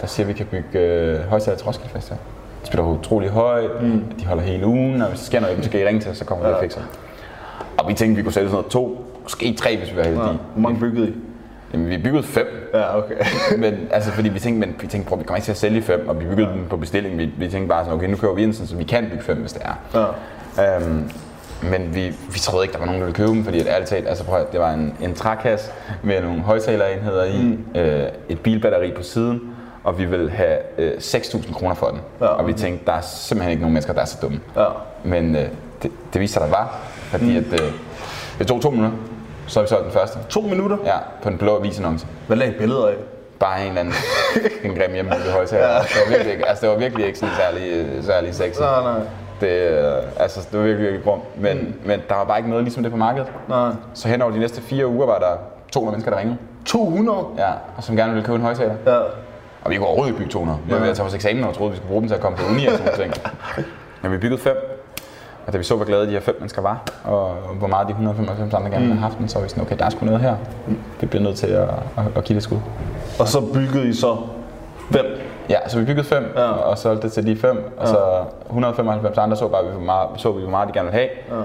[0.00, 2.18] der siger, at vi kan bygge øh, til Roskilde Festival.
[2.62, 4.04] De spiller utrolig højt, mm.
[4.20, 6.16] de holder hele ugen, og hvis der sker noget, så skal I ringe til os,
[6.16, 6.54] så kommer vi ja.
[6.56, 6.80] og fikser
[7.78, 10.26] Og vi tænkte, vi kunne sætte sådan noget to, måske tre, hvis vi var heldige.
[10.26, 10.32] Ja.
[10.54, 11.14] Hvor mange byggede I?
[11.72, 12.70] Jamen, vi byggede fem.
[12.74, 13.14] Ja, okay.
[13.62, 15.82] men altså, fordi vi tænkte, men, vi tænkte, prøv, vi kommer ikke til at sælge
[15.82, 16.54] fem, og vi byggede ja.
[16.54, 17.18] dem på bestilling.
[17.18, 19.36] Vi, vi tænkte bare sådan, okay, nu køber vi ind, så vi kan bygge fem,
[19.36, 20.10] hvis det er.
[20.58, 20.76] Ja.
[20.76, 21.10] Øhm,
[21.62, 23.90] men vi, vi troede ikke, der var nogen, der ville købe dem, fordi at ærligt
[23.90, 25.70] talt, altså prøv, det var en, en trækasse
[26.02, 27.80] med nogle højtalerenheder i, mm.
[27.80, 29.40] øh, et bilbatteri på siden,
[29.84, 32.00] og vi ville have øh, 6.000 kroner for den.
[32.20, 32.26] Ja.
[32.26, 34.40] Og vi tænkte, der er simpelthen ikke nogen mennesker, der er så dumme.
[34.56, 34.66] Ja.
[35.04, 35.48] Men øh,
[35.82, 37.36] det, det viste sig, der var, fordi mm.
[37.36, 37.72] at, øh,
[38.38, 38.96] det tog to minutter,
[39.46, 40.18] så har vi solgt den første.
[40.28, 40.76] To minutter?
[40.84, 42.06] Ja, på den blå avisannonce.
[42.26, 42.94] Hvad lagde I billeder af?
[43.38, 43.94] Bare en eller anden
[44.64, 45.66] en grim hjemmebygget højtaler.
[45.66, 45.78] Ja.
[45.78, 48.60] Det, var virkelig altså, det var virkelig ikke sådan særlig, særlig sexy.
[48.60, 49.00] Nej, nej.
[49.40, 51.20] Det, øh, altså, det var virkelig, virkelig grum.
[51.36, 51.88] Men, mm.
[51.88, 53.32] men der var bare ikke noget ligesom det på markedet.
[53.48, 53.70] Nej.
[53.94, 55.36] Så hen over de næste fire uger var der
[55.72, 56.38] 200 mennesker, der ringede.
[56.64, 57.18] 200?
[57.38, 58.74] Ja, og som gerne ville købe en højtaler.
[58.86, 58.98] Ja.
[59.64, 60.58] Og vi kunne overhovedet ikke bygge 200.
[60.66, 62.20] Vi var ved at tage vores eksamen og troede, vi skulle bruge dem til at
[62.20, 63.32] komme på uni og sådan noget.
[64.02, 64.56] Men vi byggede fem.
[65.46, 67.90] Og da vi så, hvor glade de her fem mennesker var, og hvor meget de
[67.90, 68.90] 195 andre gerne mm.
[68.90, 70.36] havde haft den, så var vi sådan, okay, der er sgu noget her.
[71.00, 72.58] Vi bliver nødt til at, at, at give det skud.
[73.18, 74.16] Og så byggede I så
[74.92, 75.06] fem?
[75.48, 76.42] Ja, så vi byggede fem, ja.
[76.42, 77.92] og solgte det til de fem, og ja.
[77.92, 80.98] så 195 andre så bare, vi, hvor meget, så vi, hvor meget de gerne ville
[80.98, 81.40] have.
[81.40, 81.44] Ja.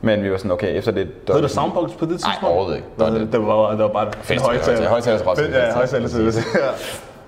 [0.00, 1.08] Men vi var sådan, okay, efter det...
[1.28, 2.42] Havde du Soundbox på det tidspunkt?
[2.42, 2.88] Nej, overhovedet ikke.
[2.98, 4.88] Det var, det, det var, det var bare en højtaler.
[4.88, 5.58] Højtaler Roskilde.
[5.58, 6.08] Ja, højtaler.
[6.54, 6.70] Ja.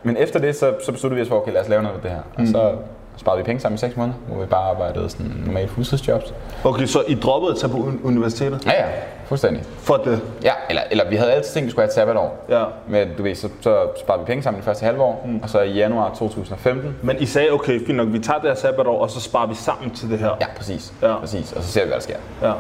[0.02, 2.02] Men efter det, så, så besluttede vi os for, okay, lad os lave noget af
[2.02, 2.18] det her.
[2.34, 2.46] Og mm.
[2.46, 2.72] så
[3.16, 6.34] sparede vi penge sammen i 6 måneder, hvor vi bare arbejdede sådan normalt fuldtidsjobs.
[6.64, 8.66] Okay, så I droppede at tage på universitetet?
[8.66, 8.90] Ja, ja.
[9.26, 9.62] Fuldstændig.
[9.78, 10.20] For det?
[10.42, 12.44] Ja, eller, eller vi havde altid tænkt, at vi skulle have et sabbatår.
[12.48, 12.64] Ja.
[12.88, 15.40] Men du ved, så, så sparede vi penge sammen i første halvår, mm.
[15.42, 16.96] og så i januar 2015.
[17.02, 19.54] Men I sagde, okay, fint nok, vi tager det her sabbatår, og så sparer vi
[19.54, 20.30] sammen til det her?
[20.40, 20.92] Ja, præcis.
[21.02, 21.18] Ja.
[21.18, 21.52] præcis.
[21.52, 22.16] Og så ser vi, hvad der sker.
[22.42, 22.52] Ja.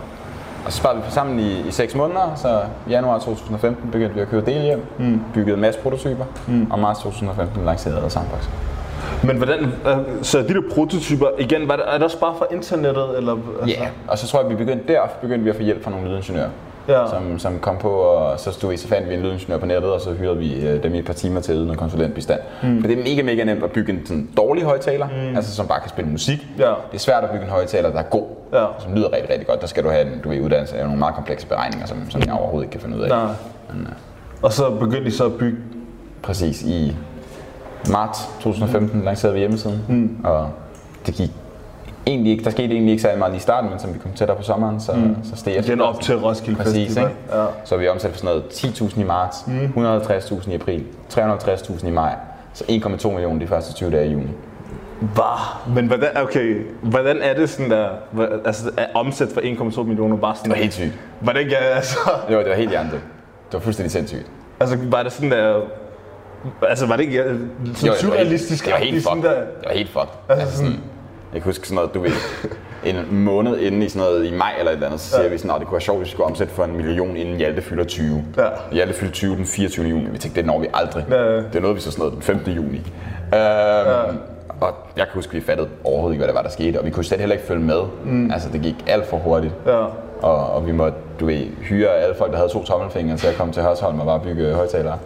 [0.66, 4.20] Og så sparede vi sammen i, i 6 måneder, så i januar 2015 begyndte vi
[4.20, 5.20] at købe delhjem, mm.
[5.34, 6.70] byggede en masse prototyper, mm.
[6.70, 8.48] og marts 2015 lancerede Soundbox.
[9.24, 12.46] Men hvordan, øh, så de der prototyper, igen, var det, er det også bare fra
[12.52, 13.16] internettet?
[13.16, 13.76] Eller, altså?
[13.76, 13.92] Ja, yeah.
[14.08, 16.50] og så tror jeg, vi begyndte der, begyndte vi at få hjælp fra nogle lydingeniører.
[16.88, 17.08] Ja.
[17.10, 19.92] Som, som kom på, og så stod vi, så fandt vi en lydingeniør på nettet,
[19.92, 22.40] og så hyrede vi øh, dem i et par timer til at noget konsulentbistand.
[22.62, 22.80] Mm.
[22.80, 25.36] For det er mega, mega nemt at bygge en sådan dårlig højtaler, mm.
[25.36, 26.46] altså som bare kan spille musik.
[26.58, 26.64] Ja.
[26.64, 28.64] Det er svært at bygge en højtaler, der er god, ja.
[28.78, 29.60] som lyder rigtig, rigtig godt.
[29.60, 32.22] Der skal du have en, du ved, uddannelse af nogle meget komplekse beregninger, som, som
[32.22, 33.08] jeg overhovedet ikke kan finde ud af.
[33.08, 33.26] Nej.
[33.72, 33.92] Men, uh,
[34.42, 35.58] og så begyndte I så at bygge?
[36.22, 36.96] Præcis, i
[37.88, 39.04] marts 2015 mm.
[39.04, 40.24] lancerede vi hjemmesiden, mm.
[40.24, 40.50] og
[41.06, 41.30] det gik
[42.06, 44.12] egentlig ikke, der skete egentlig ikke særlig meget lige i starten, men som vi kom
[44.12, 45.16] tættere på sommeren, så, mm.
[45.22, 47.08] så steg Den op til Roskilde Præcis, Festival.
[47.10, 47.40] Ikke?
[47.40, 47.46] Ja.
[47.64, 49.86] Så vi omsat for sådan noget 10.000 i marts, mm.
[49.86, 52.14] 150.000 i april, 350.000 i maj,
[52.52, 54.30] så 1,2 millioner de første 20 dage i juni.
[55.16, 57.88] Bah, men hvordan, okay, hvordan er det sådan der,
[58.44, 60.92] altså at omsæt for 1,2 millioner bare sådan Det var helt sygt.
[61.20, 61.98] Var det ikke, altså?
[62.30, 63.02] Jo, det var helt hjernedødt.
[63.46, 64.26] Det var fuldstændig sindssygt.
[64.60, 65.60] Altså var det sådan der,
[66.62, 67.24] altså var det ikke
[67.74, 68.64] sådan jo, surrealistisk?
[68.64, 69.30] Det var, helt, fucked.
[69.30, 70.08] Det var helt fucked.
[70.28, 70.80] Altså, altså sådan,
[71.32, 72.10] jeg kan huske sådan noget, du ved,
[72.90, 75.28] en måned inden i sådan noget, i maj eller et eller andet, så siger ja.
[75.28, 77.36] vi sådan, at det kunne være sjovt, hvis vi skulle omsætte for en million, inden
[77.36, 78.24] Hjalte fylder 20.
[78.36, 78.48] Ja.
[78.72, 79.86] Hjalte fylder 20 den 24.
[79.86, 80.10] juni.
[80.10, 81.06] Vi tænkte, det når vi aldrig.
[81.10, 81.36] Ja.
[81.36, 82.54] Det nåede vi så sådan noget den 5.
[82.56, 82.76] juni.
[82.76, 84.02] Øhm, ja.
[84.60, 86.86] Og jeg kan huske, at vi fattede overhovedet ikke, hvad det var, der skete, og
[86.86, 87.80] vi kunne slet heller ikke følge med.
[88.04, 88.30] Mm.
[88.30, 89.54] Altså, det gik alt for hurtigt.
[89.66, 89.84] Ja.
[90.22, 93.34] Og, og vi måtte, du ved, hyre alle folk, der havde to tommelfingre til at
[93.34, 94.98] komme til Hørsholm og bare bygge højtalere.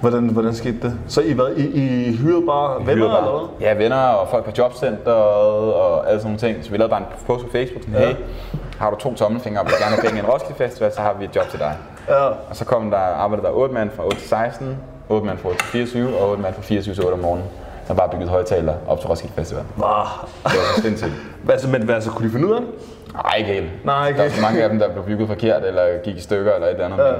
[0.00, 0.98] Hvordan, hvordan skete det?
[1.08, 3.68] Så I, hvad, I, I hyrede bare venner hyrede bare, eller hvad?
[3.68, 6.64] Ja, venner og folk på jobcenteret og alle sådan nogle ting.
[6.64, 8.06] Så vi lavede bare en post på Facebook, sådan, ja.
[8.06, 8.14] hey,
[8.78, 11.14] har du to tommelfingre og vil gerne have penge i en Roskilde Festival, så har
[11.18, 11.76] vi et job til dig.
[12.08, 12.24] Ja.
[12.24, 14.76] Og så kom der, arbejdede der 8 mand fra 8 til 16,
[15.08, 17.46] 8 mand fra 8 til 24 og 8 mand fra 24 til 8 om morgenen.
[17.88, 19.64] Der bare bygget højtaler op til Roskilde Festival.
[19.78, 19.88] Wow.
[20.44, 21.12] Det var så sindssygt.
[21.50, 22.68] altså, men hvad, altså, kunne de finde ud af det?
[23.14, 23.84] Nej, ikke helt.
[23.84, 26.52] Nej, ikke Der var mange af dem, der blev bygget forkert, eller gik i stykker,
[26.52, 26.98] eller et eller andet.
[26.98, 27.12] Ja.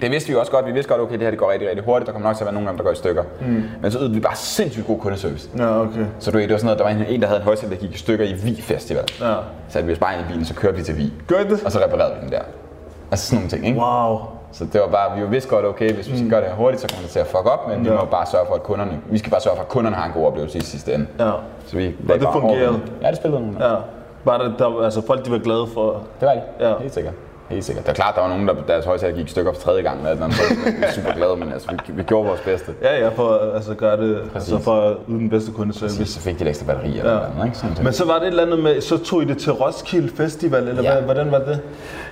[0.00, 0.66] Det vidste vi også godt.
[0.66, 2.06] Vi vidste godt, okay, det her det går rigtig, rigtig hurtigt.
[2.06, 3.22] Der kommer nok til at være nogle af dem, der går i stykker.
[3.40, 3.62] Mm.
[3.82, 5.50] Men så ydede vi bare sindssygt god kundeservice.
[5.58, 6.06] Ja, okay.
[6.18, 7.80] Så du ved, det var sådan noget, der var en, der havde en højtaler, der
[7.80, 9.04] gik i stykker i Vi Festival.
[9.20, 9.34] Ja.
[9.68, 11.12] Så vi os bare ind i bilen, så kørte vi til Vi.
[11.26, 11.62] Gør det?
[11.64, 12.40] Og så reparerede vi den der.
[13.10, 13.80] Altså sådan nogle ting, ikke?
[13.80, 14.18] Wow.
[14.52, 16.30] Så det var bare, vi vidste godt, okay, hvis vi skal mm.
[16.30, 17.90] gøre det her hurtigt, så kommer det til at fuck op, men ja.
[17.90, 20.06] vi må bare sørge for, at kunderne, vi skal bare sørge for, at kunderne har
[20.06, 21.06] en god oplevelse i sidste ende.
[21.18, 21.30] Ja.
[21.66, 22.80] Så vi og det fungerede?
[23.02, 23.66] Ja, det spillede nogle.
[23.68, 23.74] Ja.
[24.24, 26.02] Var det, der, altså folk de var glade for?
[26.20, 26.74] Det var de, ja.
[26.78, 27.14] helt sikkert.
[27.50, 27.84] Helt sikkert.
[27.84, 30.24] Det er klart, der var nogen, der deres højtaler gik stykker for tredje gang, eller
[30.24, 32.74] andet, så vi var super glade, men altså, vi, vi gjorde vores bedste.
[32.82, 35.98] Ja, ja, for altså, gøre det, altså, for at yde den bedste kundeservice.
[35.98, 37.18] Præcis, så fik de et ekstra batteri eller ja.
[37.18, 37.58] noget, ikke?
[37.58, 40.16] Sådan men så var det et eller andet med, så tog I det til Roskilde
[40.16, 40.92] Festival, eller ja.
[40.92, 41.60] hvad, hvordan var det?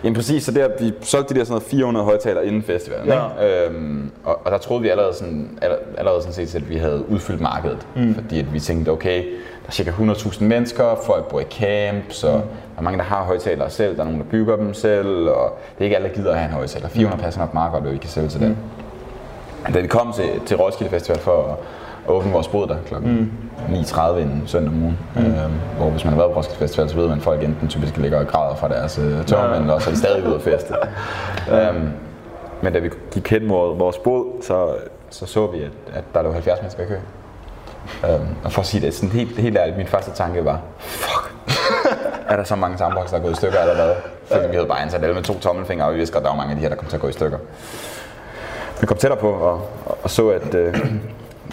[0.05, 3.25] Jamen præcis, så der, vi solgte de der sådan noget 400 højtaler inden festivalen, ja.
[3.41, 3.67] ikke?
[3.67, 5.59] Øhm, og, og, der troede vi allerede sådan,
[5.99, 8.15] allerede sådan set, at vi havde udfyldt markedet, mm.
[8.15, 12.33] fordi at vi tænkte, okay, er cirka 100.000 mennesker, folk bor i camp, så mm.
[12.33, 15.59] der er mange, der har højtalere selv, der er nogen, der bygger dem selv, og
[15.75, 16.89] det er ikke alle, der gider at have en højtaler.
[16.89, 17.25] 400 mm.
[17.25, 18.47] passer nok meget godt, at vi kan sælge til mm.
[18.47, 19.75] den.
[19.75, 21.57] Da vi kom til, til Roskilde Festival for at
[22.11, 22.95] åbne vores bod der kl.
[22.95, 23.33] Mm.
[23.69, 25.21] 9.30 inden søndag morgen, mm.
[25.21, 27.69] øhm, hvor hvis man har været på Roskilde Festival, så ved man, at folk enten
[27.69, 29.61] typisk ligger og græder fra deres øh, tørmænd, ja.
[29.61, 30.75] eller så er de stadig ude at feste.
[31.49, 31.69] ja.
[31.69, 31.89] øhm,
[32.63, 34.75] men da vi gik hen mod vores bod, så
[35.11, 36.95] så, så vi, at, at der lå 70 mennesker i kø.
[38.05, 41.35] Øhm, og for at sige det sådan helt, helt ærligt, min første tanke var, fuck,
[42.29, 43.95] er der så mange soundbox, der er gået i stykker allerede?
[44.33, 46.37] Fordi vi havde bare ansat alle med to tommelfingre, og vi vidste godt, der var
[46.37, 47.39] mange af de her, der kom til at gå i stykker.
[48.81, 49.69] Vi kom tættere på og,
[50.03, 50.75] og, så, at øh,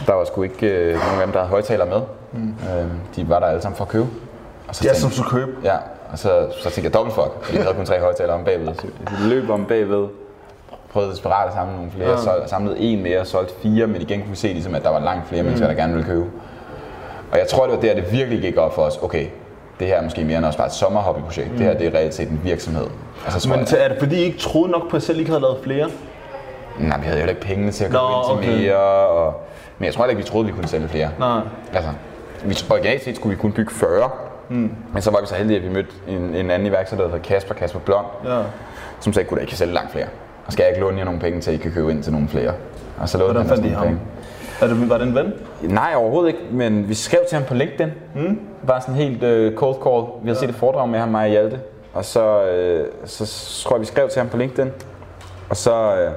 [0.08, 2.02] der var sgu ikke øh, nogen af dem, der havde højtaler med.
[2.32, 2.50] Mm.
[2.50, 4.08] Øh, de var der alle sammen for at købe.
[4.68, 5.52] Og så ja, tænkte, som skulle købe?
[5.64, 5.76] Ja,
[6.12, 8.76] og så, så tænkte jeg dobbelt fuck, fordi vi havde kun tre højtalere om bagved.
[8.76, 10.08] Så vi løb om bagved,
[10.96, 12.18] prøvede desperat at samle nogle flere, ja.
[12.18, 15.00] så, samlede en mere, solgte fire, men igen kunne vi se, ligesom, at der var
[15.00, 15.46] langt flere mm.
[15.46, 16.26] mennesker, der gerne ville købe.
[17.32, 18.98] Og jeg tror, det var der, det virkelig gik op for os.
[19.02, 19.28] Okay,
[19.80, 21.52] det her er måske mere end også bare et sommerhobbyprojekt.
[21.52, 21.58] Mm.
[21.58, 22.88] Det her det er reelt set en virksomhed.
[23.26, 25.42] Altså, men jeg, er det fordi, I ikke troede nok på, at selv ikke havde
[25.42, 25.90] lavet flere?
[26.80, 28.62] Nej, vi havde jo ikke penge til at købe ind til okay.
[28.62, 28.78] mere.
[29.08, 29.34] Og,
[29.78, 31.10] men jeg tror ikke, vi troede, vi kunne sælge flere.
[31.20, 31.40] Nej.
[31.74, 31.90] Altså,
[32.46, 34.10] vi, originalt set skulle vi kun bygge 40.
[34.50, 34.72] Mm.
[34.94, 37.28] Men så var vi så heldige, at vi mødte en, en anden iværksætter, der hedder
[37.28, 38.42] Kasper, Kasper Blond, ja.
[39.00, 40.08] som sagde, at I kan sælge langt flere.
[40.46, 42.14] Og skal jeg ikke låne jer nogle penge til, at I kan købe ind til
[42.14, 42.54] nogle flere?
[42.98, 43.84] Og så lånede han fandt I ham?
[43.84, 44.00] Penge.
[44.62, 45.34] Er det, var det en ven?
[45.62, 47.90] Nej, overhovedet ikke, men vi skrev til ham på LinkedIn.
[48.16, 48.40] Mm.
[48.68, 50.02] Bare sådan helt uh, cold call.
[50.24, 50.40] Vi havde ja.
[50.40, 51.60] set et foredrag med ham, mig og Hjalte.
[51.94, 53.26] og så, øh, så
[53.64, 54.72] tror jeg, vi skrev til ham på LinkedIn.
[55.50, 56.12] Og så, øh,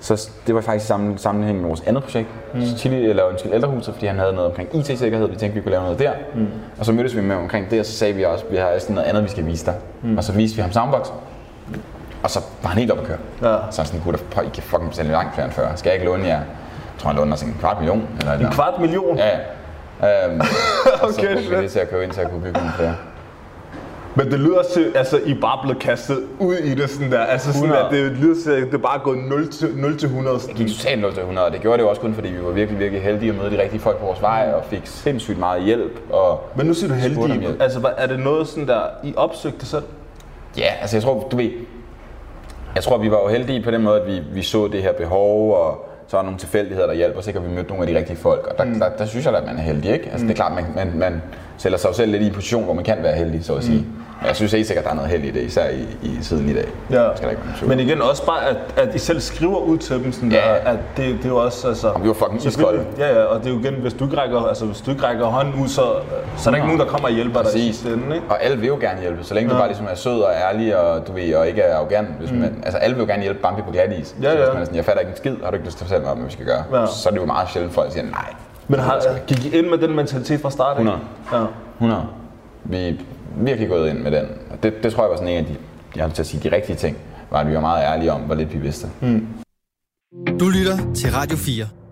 [0.00, 2.60] så det var faktisk i sammen, sammenhæng med vores andet projekt, mm.
[2.60, 5.82] Chili, eller undskyld, ældrehuset, fordi han havde noget omkring IT-sikkerhed, vi tænkte, vi kunne lave
[5.82, 6.12] noget der.
[6.34, 6.46] Mm.
[6.78, 8.94] Og så mødtes vi med omkring det, og så sagde vi også, vi har sådan
[8.94, 9.74] noget andet, vi skal vise dig.
[10.02, 10.16] Mm.
[10.16, 11.08] Og så viste vi ham Soundbox,
[12.24, 13.18] og så var han helt op at køre.
[13.42, 13.56] Ja.
[13.70, 15.74] Så han sådan, gud, I kan fucking betale langt flere end før.
[15.76, 16.36] Skal jeg ikke låne jer?
[16.36, 16.44] Jeg
[16.98, 18.08] tror, han låner sådan en kvart million.
[18.20, 19.18] Eller en kvart million?
[19.18, 19.36] Ja, ja.
[20.28, 22.58] Um, okay, og så brugte vi det til at købe ind til at kunne bygge
[22.58, 22.94] nogle flere.
[24.14, 27.20] Men det lyder til, altså I bare blevet kastet ud i det sådan der.
[27.20, 27.86] Altså sådan 100.
[27.86, 30.38] at det lyder til, at det bare er gået 0 til, 0 til 100.
[30.38, 32.44] Det gik totalt 0 til 100, og det gjorde det jo også kun fordi vi
[32.44, 35.38] var virkelig, virkelig heldige at møde de rigtige folk på vores vej og fik sindssygt
[35.38, 36.12] meget hjælp.
[36.12, 37.56] Og Men nu siger du heldige.
[37.60, 39.84] Altså er det noget sådan der, I opsøgte selv?
[40.58, 41.50] Ja, altså jeg tror, du ved,
[42.74, 44.92] jeg tror, vi var jo heldige på den måde, at vi, vi så det her
[44.92, 47.98] behov, og så er nogle tilfældigheder, der hjælper os, og vi mødte nogle af de
[47.98, 48.46] rigtige folk.
[48.46, 48.78] Og der, mm.
[48.78, 50.10] der, der, der synes jeg, at man er heldig, ikke?
[50.10, 50.28] Altså mm.
[50.28, 51.22] det er klart, man, man, man
[51.56, 53.78] sætter sig selv lidt i en position, hvor man kan være heldig, så at sige.
[53.78, 53.86] Mm.
[54.24, 56.18] Men jeg synes helt sikkert, at der er noget held i det, især i, i
[56.22, 56.68] siden i dag.
[56.90, 57.08] Ja.
[57.16, 60.12] Skal der ikke Men igen også bare, at, at I selv skriver ud til dem,
[60.12, 60.36] sådan ja.
[60.36, 61.68] der, at det, det er jo også...
[61.68, 62.86] Altså, og vi var fucking iskolde.
[62.98, 65.02] Ja, ja, og det er jo igen, hvis du ikke rækker, altså, hvis du ikke
[65.02, 65.82] rækker hånden ud, så,
[66.36, 67.52] så er der ikke nogen, der kommer og hjælper Præcis.
[67.52, 68.26] dig i sidste ikke?
[68.28, 69.54] Og alle vil jo gerne hjælpe, så længe ja.
[69.54, 72.08] du bare ligesom er sød og ærlig, og du ved, og ikke er arrogant.
[72.18, 72.38] Hvis mm.
[72.38, 74.16] man, altså alle vil jo gerne hjælpe Bambi på glat is.
[74.22, 74.36] Ja, ja.
[74.36, 75.84] Så hvis man er sådan, jeg fatter ikke en skid, har du ikke lyst til
[75.84, 76.64] at fortælle mig, hvad vi skal gøre?
[76.80, 76.86] Ja.
[76.86, 78.32] Så er det jo meget sjældent, folk siger nej.
[78.68, 80.70] Men har, gik I ind med den mentalitet fra start?
[80.70, 80.98] 100.
[81.32, 81.44] Ja.
[81.78, 82.02] 100.
[82.64, 83.00] Vi
[83.36, 84.26] virkelig gået ind med den.
[84.50, 85.56] Og det, det tror jeg var sådan en af de,
[85.96, 86.96] jeg til at sige, de rigtige ting,
[87.30, 88.86] var at vi var meget ærlige om, hvor lidt vi vidste.
[89.00, 89.26] Mm.
[90.40, 91.83] Du lytter til Radio 4.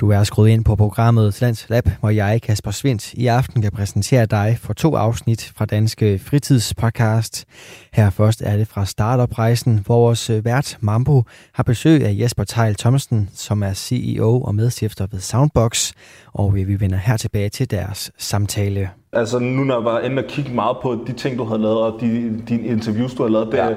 [0.00, 3.72] Du er skruet ind på programmet Lands Lab, hvor jeg, Kasper Svendt, i aften kan
[3.72, 7.44] præsentere dig for to afsnit fra Danske Fritidspodcast.
[7.92, 12.74] Her først er det fra Startup-rejsen, hvor vores vært Mambo har besøg af Jesper Tejl
[12.74, 15.92] Thomsen, som er CEO og medstifter ved Soundbox,
[16.32, 18.90] og vi vender her tilbage til deres samtale.
[19.12, 21.78] Altså nu når jeg var inde og kigge meget på de ting, du havde lavet,
[21.78, 23.68] og de, de interviews, du har lavet, det, ja.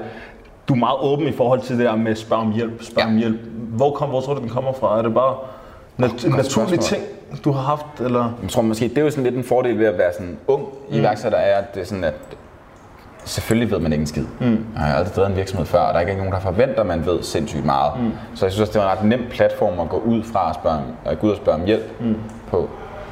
[0.68, 3.12] du er meget åben i forhold til det der med spørg om hjælp, spørg ja.
[3.12, 3.40] om hjælp.
[3.70, 4.98] Hvor, kom, hvor tror du, den kommer fra?
[4.98, 5.36] Er det bare
[5.98, 7.04] nat- en naturlig ting,
[7.44, 7.86] du har haft?
[8.00, 8.34] Eller?
[8.42, 10.64] Jeg tror måske, det er jo sådan lidt en fordel ved at være sådan ung
[10.90, 10.96] mm.
[10.96, 12.14] iværksætter, er, at det er sådan, at
[13.26, 14.26] selvfølgelig ved man ikke en skid.
[14.40, 14.66] Mm.
[14.76, 16.86] Jeg har aldrig drevet en virksomhed før, og der er ikke nogen, der forventer, at
[16.86, 17.92] man ved sindssygt meget.
[18.00, 18.12] Mm.
[18.36, 20.56] Så jeg synes også, det var en ret nem platform at gå ud fra og
[20.56, 22.16] spørge, at gå ud og spørge om hjælp mm.
[22.52, 22.70] på.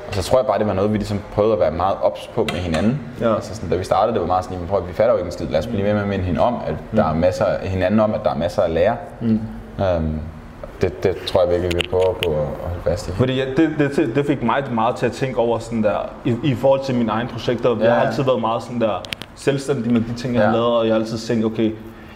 [0.07, 2.27] Og så tror jeg bare, det var noget, vi ligesom prøvede at være meget ops
[2.35, 2.99] på med hinanden.
[3.21, 3.35] Ja.
[3.35, 5.31] Altså sådan, da vi startede, det var meget sådan, at vi fatter jo ikke en
[5.31, 5.47] skid.
[5.47, 6.97] Lad os blive ved med at minde hinanden om, at mm.
[6.97, 8.95] der er masser, hinanden om, at der er masser at lære.
[9.21, 9.39] Mm.
[9.97, 10.19] Um,
[10.81, 13.11] det, det tror jeg virkelig, vi prøver på at holde fast i.
[13.11, 16.35] Fordi ja, det, det, det fik mig meget til at tænke over sådan der, i,
[16.43, 17.77] i forhold til mine egne projekter.
[17.79, 17.85] Ja.
[17.85, 19.03] Jeg har altid været meget sådan der
[19.35, 20.45] selvstændig med de ting, jeg ja.
[20.45, 21.71] har lavet, og jeg har altid tænkt, okay,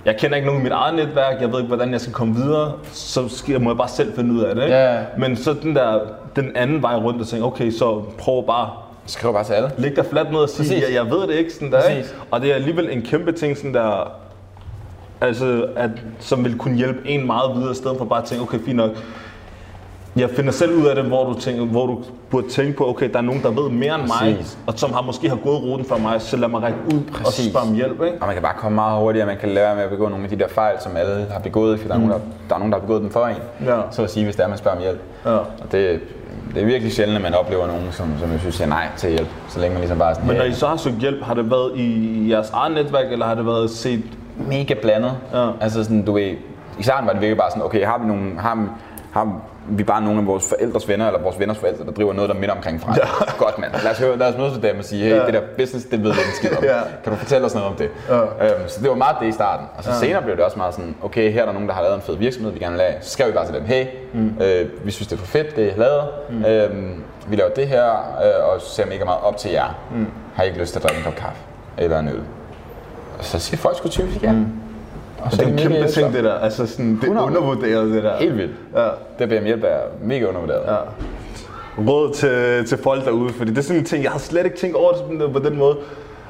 [0.05, 2.35] jeg kender ikke nogen i mit eget netværk, jeg ved ikke, hvordan jeg skal komme
[2.35, 4.63] videre, så skal, må jeg bare selv finde ud af det.
[4.63, 4.75] Ikke?
[4.75, 4.97] Ja.
[5.17, 5.99] Men så den der,
[6.35, 8.69] den anden vej rundt og tænke, okay, så prøv bare
[9.07, 9.71] Skriv bare til alle.
[9.77, 11.53] Læg dig fladt ned og sige, jeg, jeg ved det ikke.
[11.53, 12.09] Sådan der, ikke?
[12.31, 14.11] Og det er alligevel en kæmpe ting, sådan der,
[15.25, 18.43] altså, at, som vil kunne hjælpe en meget videre, i stedet for bare at tænke,
[18.43, 18.91] okay, fint nok,
[20.15, 23.09] jeg finder selv ud af det, hvor du, tænker, hvor du burde tænke på, okay,
[23.13, 25.85] der er nogen, der ved mere end mig, og som har måske har gået ruten
[25.85, 27.45] for mig, så lad mig række ud Præcis.
[27.45, 28.01] og spørge om hjælp.
[28.03, 28.17] Ikke?
[28.21, 30.29] Og man kan bare komme meget hurtigere, man kan lære med at begå nogle af
[30.29, 32.05] de der fejl, som alle har begået, for der er, mm.
[32.05, 33.35] nogen, der, der er nogen, der har begået dem for en.
[33.65, 33.81] Ja.
[33.91, 34.99] Så at sige, hvis det er, man spørger om hjælp.
[35.25, 35.31] Ja.
[35.37, 35.99] Og det,
[36.53, 39.09] det er virkelig sjældent, at man oplever nogen, som, som jeg synes siger nej til
[39.09, 41.33] hjælp, så længe man ligesom bare sådan, Men når I så har søgt hjælp, har
[41.33, 44.03] det været i jeres eget netværk, eller har det været set
[44.37, 45.17] mega blandet.
[45.33, 45.49] Ja.
[45.61, 46.35] Altså sådan, du ved,
[46.79, 48.69] i starten var det virkelig bare sådan, okay, har vi nogle, har,
[49.11, 52.29] har vi bare nogle af vores forældres venner, eller vores venners forældre, der driver noget,
[52.29, 52.95] der minder omkring fra.
[52.97, 53.07] Ja.
[53.45, 55.25] Godt mand, lad os, høre, lad os mødes med dem og sige, hey, ja.
[55.25, 56.63] det der business, det ved vi ikke skid om.
[56.63, 56.79] ja.
[57.03, 57.89] Kan du fortælle os noget om det?
[58.09, 58.21] Ja.
[58.21, 59.67] Øhm, så det var meget det i starten.
[59.77, 59.95] Og så ja.
[59.95, 62.01] senere blev det også meget sådan, okay, her er der nogen, der har lavet en
[62.01, 62.93] fed virksomhed, vi gerne vil lave.
[63.01, 64.37] Så skrev vi bare til dem, hey, mm.
[64.41, 66.03] øh, vi synes, det er for fedt, det har lavet.
[66.29, 66.45] Mm.
[66.45, 69.77] Øhm, vi laver det her, øh, og ser mega meget op til jer.
[69.91, 70.07] Mm.
[70.35, 71.41] Har I ikke lyst til at drikke en kop kaffe?
[71.77, 72.21] Eller en øl?
[73.19, 74.31] Og så siger folk sgu typisk ja.
[74.31, 74.45] Mm.
[75.21, 76.33] Og så det er en kæmpe ting, det der.
[76.33, 78.17] Altså sådan, det er undervurderet, det der.
[78.17, 78.55] Helt vildt.
[78.75, 79.25] Ja.
[79.25, 80.61] Det hjælp er mega undervurderet.
[80.67, 80.77] Ja.
[81.87, 84.57] Råd til, til folk derude, fordi det er sådan en ting, jeg har slet ikke
[84.57, 85.77] tænkt over det på den måde.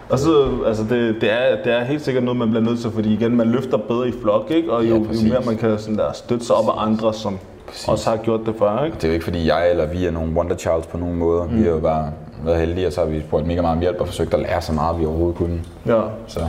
[0.10, 2.91] Og så, altså det, det, er, det er helt sikkert noget, man bliver nødt til,
[2.91, 4.71] fordi igen, man løfter bedre i flok, ikke?
[4.71, 7.38] Og jo, ja, jo mere man kan sådan der støtte sig op af andre, som
[7.67, 7.88] præcis.
[7.88, 8.95] også har gjort det før, ikke?
[8.95, 11.43] Det er jo ikke, fordi jeg eller vi er nogle wonder childs på nogen måde.
[11.43, 11.58] Mm.
[11.58, 12.12] Vi har jo bare
[12.43, 14.74] været heldige, og så har vi brugt mega meget hjælp og forsøgt at lære så
[14.74, 15.60] meget, vi overhovedet kunne.
[15.86, 16.02] Ja.
[16.28, 16.39] Så.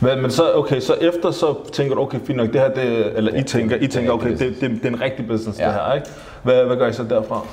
[0.00, 3.16] Men, men så, okay, så efter så tænker du, okay, fint nok, det her, det,
[3.16, 5.64] eller I tænker, I tænker, okay, det, det, det er en rigtig business, ja.
[5.64, 6.06] det her, ikke?
[6.42, 7.46] Hvad, hvad gør I så derfra?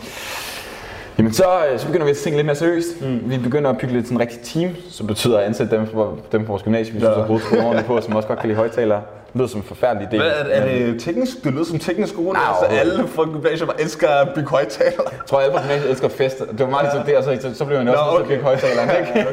[1.18, 3.02] Jamen så, øh, så begynder vi at tænke lidt mere seriøst.
[3.02, 3.20] Mm.
[3.26, 6.08] Vi begynder at bygge lidt sådan en rigtig team, som betyder at ansætte dem fra,
[6.32, 7.14] dem fra vores gymnasium, vi ja.
[7.14, 9.02] synes, brugt ordentligt på, som også godt kan lide højtalere.
[9.34, 10.16] Det lyder som en forfærdelig idé.
[10.18, 11.44] Hvad, er, er det teknisk?
[11.44, 12.34] Det lyder som teknisk skole.
[12.34, 15.04] Nej, altså, alle fra gymnasiet bare elsker bygge højtaler.
[15.12, 16.40] Jeg tror, alle på gymnasiet elsker fest.
[16.40, 18.28] Det var meget ligesom det, og så, så blev han også Nå, okay.
[18.28, 19.20] bygge højtaleren, ikke?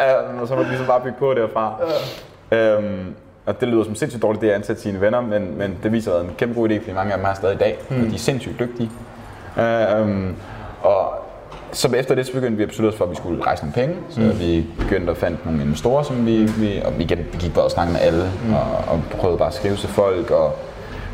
[0.00, 1.80] ja, og så må du ligesom bare bygge på derfra.
[2.50, 2.56] Ja.
[2.56, 3.14] Øhm,
[3.46, 6.10] og det lyder som sindssygt dårligt, det at ansætte sine venner, men, men det viser
[6.12, 8.00] være en kæmpe god idé, fordi mange af dem er stadig i dag, mm.
[8.00, 8.90] og de er sindssygt dygtige.
[9.58, 10.34] Øhm,
[10.82, 11.27] og
[11.72, 13.74] så efter det, så begyndte vi at beslutte os for, at vi skulle rejse nogle
[13.74, 13.94] penge.
[14.10, 14.40] Så mm.
[14.40, 17.64] vi begyndte at finde nogle investorer, som vi, vi og vi, igen, vi gik bare
[17.64, 18.54] og snakkede med alle, mm.
[18.54, 20.56] og, og prøvede bare at skrive til folk, og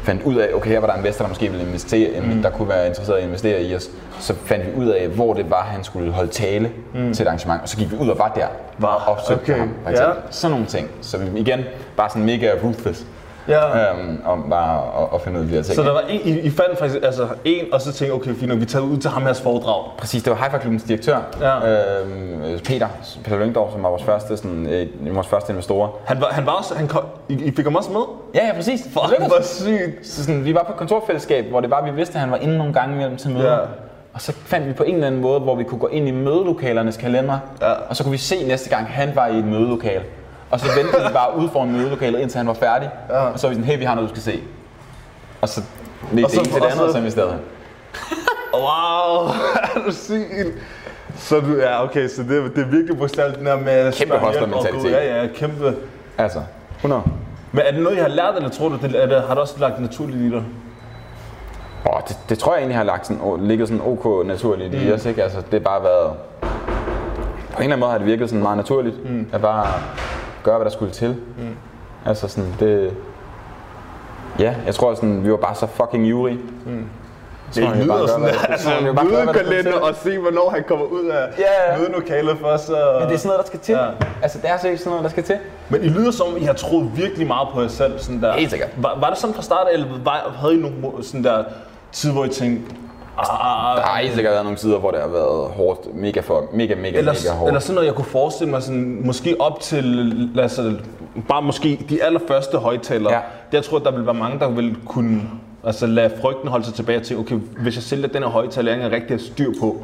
[0.03, 2.43] fandt ud af, okay, her var der en investor, der måske ville investere, mm.
[2.43, 3.91] der kunne være interesseret i at investere i os.
[4.21, 7.13] Så fandt vi ud af, hvor det var, han skulle holde tale mm.
[7.13, 8.47] til et arrangement, og så gik vi ud og var der.
[8.79, 10.17] Var, opsøgte okay, ham, for eksempel.
[10.17, 10.31] ja.
[10.31, 10.91] Sådan nogle ting.
[11.01, 11.61] Så vi, igen,
[11.97, 13.07] bare sådan mega ruthless.
[13.49, 13.91] Ja.
[13.93, 15.77] Øhm, om bare at, at finde ud af de her ting.
[15.77, 18.61] Så der var en, I, I fandt faktisk altså en, og så tænkte okay, fint,
[18.61, 19.85] vi tager ud til ham her foredrag.
[19.99, 22.01] Præcis, det var hi klubbens direktør, Ja.
[22.01, 22.89] øhm, Peter,
[23.25, 25.89] Peter Lyngdorf, som var vores første, sådan, øh, vores første investorer.
[26.05, 28.01] Han var, han var også, han kom, I, I fik ham også med?
[28.35, 28.83] Ja, ja, præcis.
[28.83, 30.07] Fuck, Det hvor sygt.
[30.07, 32.37] Så sådan, vi var på et kontorfællesskab, hvor det var, vi vidste, at han var
[32.37, 33.53] inde nogle gange imellem til møder.
[33.53, 33.59] Ja.
[34.15, 36.11] Og så fandt vi på en eller anden måde, hvor vi kunne gå ind i
[36.11, 37.73] mødelokalernes kalendere, Ja.
[37.89, 40.03] og så kunne vi se næste gang, han var i et mødelokale.
[40.51, 42.91] Og så ventede vi bare ude foran mødelokalet, indtil han var færdig.
[43.11, 43.17] Ja.
[43.19, 44.41] Og så var vi sådan, hey, vi har noget, du skal se.
[45.41, 45.61] Og så så-
[46.11, 47.39] det ene til det andet, og så- investerede.
[48.55, 49.27] Wow,
[49.75, 50.55] er du sygt.
[51.17, 53.93] Så du, ja, okay, så det, det er virkelig bogstaveligt den her med...
[53.93, 55.75] Kæmpe gå- Ja, ja, kæmpe.
[56.19, 56.39] Altså,
[56.77, 57.03] 100.
[57.53, 59.39] Men er det noget, I har lært, eller tror du, det, er det, har det
[59.39, 60.43] også lagt naturligt i dig?
[61.93, 64.89] Åh, det, det, tror jeg egentlig har lagt sådan, ligget sådan ok naturligt mm.
[64.89, 65.23] i os, ikke?
[65.23, 66.13] Altså, det har bare været...
[66.41, 66.49] På
[67.59, 69.11] en eller anden måde har det virket sådan meget naturligt.
[69.11, 69.27] Mm.
[69.33, 69.67] At bare
[70.45, 71.17] gøre, hvad der skulle til.
[71.39, 71.57] Mm.
[72.07, 72.93] Altså sådan, det...
[74.39, 76.39] Ja, jeg tror sådan, vi var bare så fucking ivrige.
[76.67, 76.87] Mm.
[77.55, 81.79] Det lyder sådan der, mødekalender og se, hvornår han kommer ud af ja.
[81.79, 82.97] mødelokalet for så...
[83.01, 83.73] Men det er sådan noget, der skal til.
[83.73, 83.87] Ja.
[84.23, 85.37] Altså, det er seriøst sådan noget, der skal til.
[85.69, 87.99] Men I lyder som, I har troet virkelig meget på jer selv.
[87.99, 88.33] Sådan der.
[88.33, 88.71] Helt sikkert.
[88.77, 91.45] Var, var det sådan fra start, eller var, havde I nogle sådan der
[91.93, 92.75] tid, hvor I tænkte,
[93.19, 95.95] ah, Der har helt sikkert været nogle tider, hvor det har været hårdt.
[95.95, 97.49] Mega, for, mega, mega, eller, mega hårdt.
[97.49, 99.85] eller sådan noget, jeg kunne forestille mig, sådan, måske op til,
[100.35, 100.61] lad os,
[101.29, 103.13] bare måske de allerførste højtalere.
[103.13, 103.21] Ja.
[103.53, 105.23] Der tror jeg, der vil være mange, der vil kunne
[105.65, 108.85] altså, lade frygten holde sig tilbage til, okay, hvis jeg sælger den her højtaler, jeg
[108.85, 109.77] ikke rigtig styr på,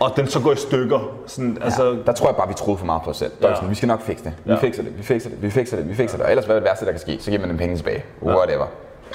[0.00, 0.98] og den så går i stykker.
[1.26, 3.30] Sådan, altså, Ja, der tror jeg bare, vi troede for meget på os selv.
[3.42, 3.54] Der Ja.
[3.54, 4.32] sådan, vi skal nok fikse det.
[4.44, 4.58] Vi Ja.
[4.58, 6.24] fikser det, vi fikser det, vi fikser det, vi fikser det.
[6.26, 7.16] Og ellers hvad er det værste, der kan ske?
[7.20, 8.04] Så giver man dem penge tilbage.
[8.22, 8.64] Whatever.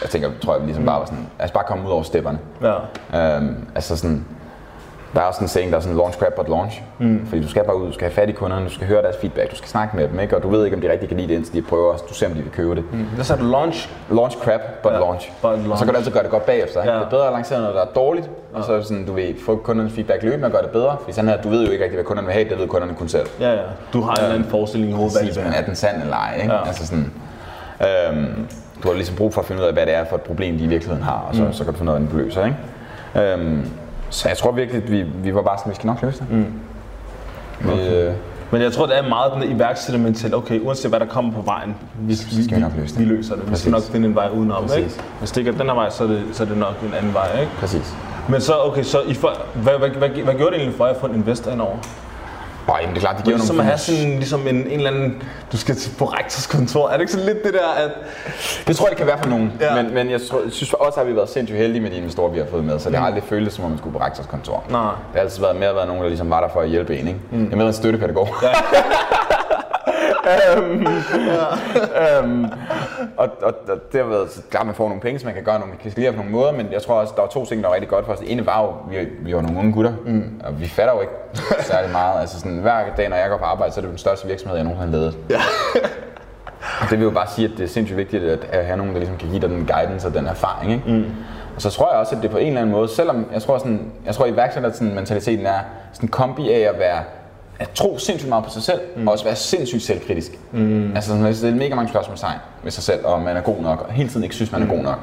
[0.02, 2.40] Jeg tænker, tror jeg ligesom bare var sådan, os bare komme ud over stepperne.
[2.62, 3.36] ja.
[3.36, 4.26] Øhm, altså sådan,
[5.14, 6.82] der er også en saying, der er sådan launch crap but launch.
[7.00, 7.26] Mm.
[7.28, 9.16] Fordi du skal bare ud, du skal have fat i kunderne, du skal høre deres
[9.22, 10.36] feedback, du skal snakke med dem, ikke?
[10.36, 12.28] og du ved ikke, om de rigtig kan lide det, indtil de prøver, du ser,
[12.28, 12.84] om de vil købe det.
[12.92, 13.04] Mm.
[13.16, 13.48] Hvad sagde du?
[13.48, 13.90] Launch?
[14.12, 15.32] Launch crap, but Ja, launch.
[15.42, 15.84] but Og så launch.
[15.86, 16.82] kan du altid gøre det godt bagefter.
[16.82, 16.94] Ikke?
[16.94, 17.00] Ja.
[17.00, 19.14] Det er bedre at lancere noget, der er dårligt, og så er det sådan, du
[19.14, 20.98] ved, få kundernes feedback løbende og gøre det bedre.
[21.00, 22.94] Fordi sådan her, du ved jo ikke rigtig, hvad kunderne vil have, det ved kunderne
[22.96, 23.28] kun selv.
[23.40, 23.62] Ja, ja.
[23.94, 25.58] Du har en eller anden forestilling i hovedet, hvad Præcis, det men er.
[25.58, 26.54] er den sand eller ej, ikke?
[26.54, 26.68] Ja.
[26.68, 27.12] Altså sådan,
[27.82, 28.48] øhm,
[28.84, 30.58] du har ligesom brug for at finde ud af, hvad det er for et problem,
[30.58, 31.54] de i virkeligheden har, og så, mm.
[31.54, 33.34] så kan du finde hvordan du løser, ikke?
[33.34, 33.66] Øhm,
[34.10, 36.30] så jeg tror virkelig, at vi, vi var bare sådan, vi skal nok løse det.
[36.30, 36.46] Mm.
[37.60, 38.14] Vi, øh,
[38.52, 40.34] Men jeg tror, det er meget den iværksættermentalitet.
[40.34, 43.00] Okay, uanset hvad der kommer på vejen, vi, vi, skal vi nok løse det.
[43.00, 43.44] vi løser det.
[43.44, 43.62] Vi Præcis.
[43.62, 44.64] skal nok finde en vej udenom.
[44.64, 44.78] Præcis.
[44.78, 45.04] Ikke?
[45.20, 46.94] Hvis det ikke er den her vej, så er det, så er det nok en
[46.94, 47.40] anden vej.
[47.40, 47.52] Ikke?
[47.60, 47.96] præcis.
[48.30, 50.94] Men så, okay, så I for, hvad, hvad, hvad, hvad, gjorde det egentlig for jer
[50.94, 51.78] at få en investor indover?
[52.70, 54.48] Og jamen, det er klart, det Det giver er nogle som at have sådan, ligesom
[54.48, 56.90] en, en eller anden, du skal til på rektors kontor.
[56.90, 57.92] Er det ikke så lidt det der, at...
[58.68, 59.54] Det tror jeg, det kan være for nogen.
[59.62, 59.82] Ja.
[59.82, 61.96] Men, men jeg, tror, jeg synes også, at vi har været sindssygt heldige med de
[61.96, 62.80] investorer, vi har fået med.
[62.80, 64.64] Så det har aldrig føltes, som om man skulle på rektors kontor.
[64.70, 64.82] Nej.
[64.82, 67.08] Det har altid været mere været nogen, der ligesom var der for at hjælpe en.
[67.08, 67.20] Ikke?
[67.32, 67.44] Mm.
[67.46, 68.28] Jeg er med en støttepædagog.
[68.44, 68.50] Ja.
[70.58, 70.88] øhm,
[72.04, 72.46] øhm,
[73.18, 75.44] og, og, og, det har været så klart, man får nogle penge, så man kan
[75.44, 77.62] gøre nogle, kan skrive på nogle måder, men jeg tror også, der var to ting,
[77.62, 78.20] der var rigtig godt for os.
[78.20, 80.42] Det ene var jo, vi, vi var nogle unge gutter, mm.
[80.44, 81.14] og vi fatter jo ikke
[81.72, 82.22] særlig meget.
[82.22, 84.58] Altså sådan, hver dag, når jeg går på arbejde, så er det den største virksomhed,
[84.58, 85.18] jeg nogensinde har ledet.
[85.30, 85.40] Ja.
[86.82, 89.00] Og det vil jo bare sige, at det er sindssygt vigtigt at, have nogen, der
[89.00, 90.72] ligesom kan give dig den guidance og den erfaring.
[90.72, 90.84] Ikke?
[90.88, 91.06] Mm.
[91.56, 93.58] Og så tror jeg også, at det på en eller anden måde, selvom jeg tror,
[93.58, 95.60] sådan, jeg tror at iværksætter sådan, mentaliteten er
[95.94, 97.00] sådan en kombi af at være
[97.60, 99.08] at tro sindssygt meget på sig selv, mm.
[99.08, 100.40] og også være sindssygt selvkritisk.
[100.52, 100.92] Mm.
[100.96, 103.86] Altså sådan, det er mega mange spørgsmålstegn med sig selv, og man er god nok,
[103.88, 105.00] og hele tiden ikke synes, man er god nok.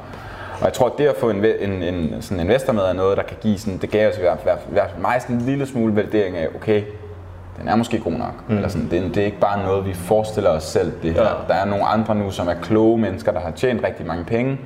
[0.60, 2.92] Og jeg tror, at det at få en, en, en sådan en investor med er
[2.92, 5.66] noget, der kan give sådan, det gav os i hvert fald, mig sådan en lille
[5.66, 6.82] smule validering af, okay,
[7.60, 8.48] den er måske god nok.
[8.48, 8.56] Mm.
[8.56, 11.22] Eller sådan, det, er- det er ikke bare noget, vi forestiller os selv, det her.
[11.22, 11.28] Ja.
[11.48, 14.58] Der er nogle andre nu, som er kloge mennesker, der har tjent rigtig mange penge,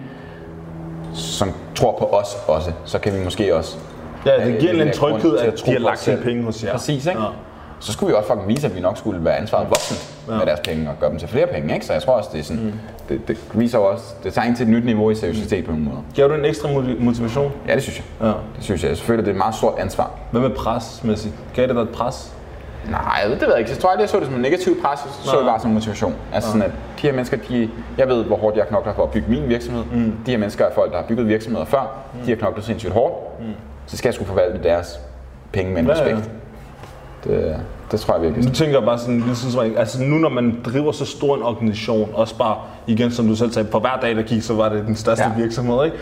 [1.14, 2.72] som tror på os også.
[2.85, 3.76] Så kan vi måske også...
[4.26, 6.72] Ja, det giver en tryghed, at tro de har lagt sine penge hos jer.
[6.72, 7.20] Præcis, ikke?
[7.20, 7.26] Ja.
[7.80, 9.96] Så skulle vi også fucking vise, at vi nok skulle være ansvaret voksen
[10.28, 10.38] ja.
[10.38, 11.86] med deres penge og gøre dem til flere penge, ikke?
[11.86, 12.72] Så jeg tror også, det er sådan, mm.
[13.08, 15.84] det, det, viser også, det tager ind til et nyt niveau i seriøsitet på nogle
[15.86, 15.98] måder.
[16.14, 17.52] Giver du en ekstra motiv- motivation?
[17.68, 18.26] Ja, det synes jeg.
[18.26, 18.32] Ja.
[18.56, 18.96] Det synes jeg.
[18.96, 20.10] Selvfølgelig, det er et meget stort ansvar.
[20.30, 21.34] Hvad med presmæssigt?
[21.54, 22.32] Gav det dig et pres?
[22.90, 23.70] Nej, det ved jeg ikke.
[23.70, 25.00] Jeg tror aldrig, jeg så det som en negativ pres.
[25.04, 26.14] Jeg så det bare som motivation.
[26.34, 29.10] Altså sådan, at de her mennesker, de, jeg ved, hvor hårdt jeg knokler for at
[29.10, 29.84] bygge min virksomhed.
[29.92, 30.12] Mm.
[30.26, 31.96] De her mennesker er folk, der har bygget virksomheder før.
[32.14, 32.20] Mm.
[32.20, 33.40] De har knoklet sindssygt hårdt.
[33.40, 33.46] Mm.
[33.86, 35.00] Så skal jeg skulle forvalte deres
[35.52, 36.16] penge med en Ja, ja.
[37.24, 37.56] Det,
[37.90, 38.44] det tror jeg virkelig.
[38.44, 42.11] Nu tænker jeg bare sådan, sådan, altså nu når man driver så stor en organisation,
[42.14, 42.56] også bare
[42.87, 45.24] igen, som du selv sagde, på hver dag der gik, så var det den største
[45.24, 45.42] Ja.
[45.42, 45.96] virksomhed, ikke?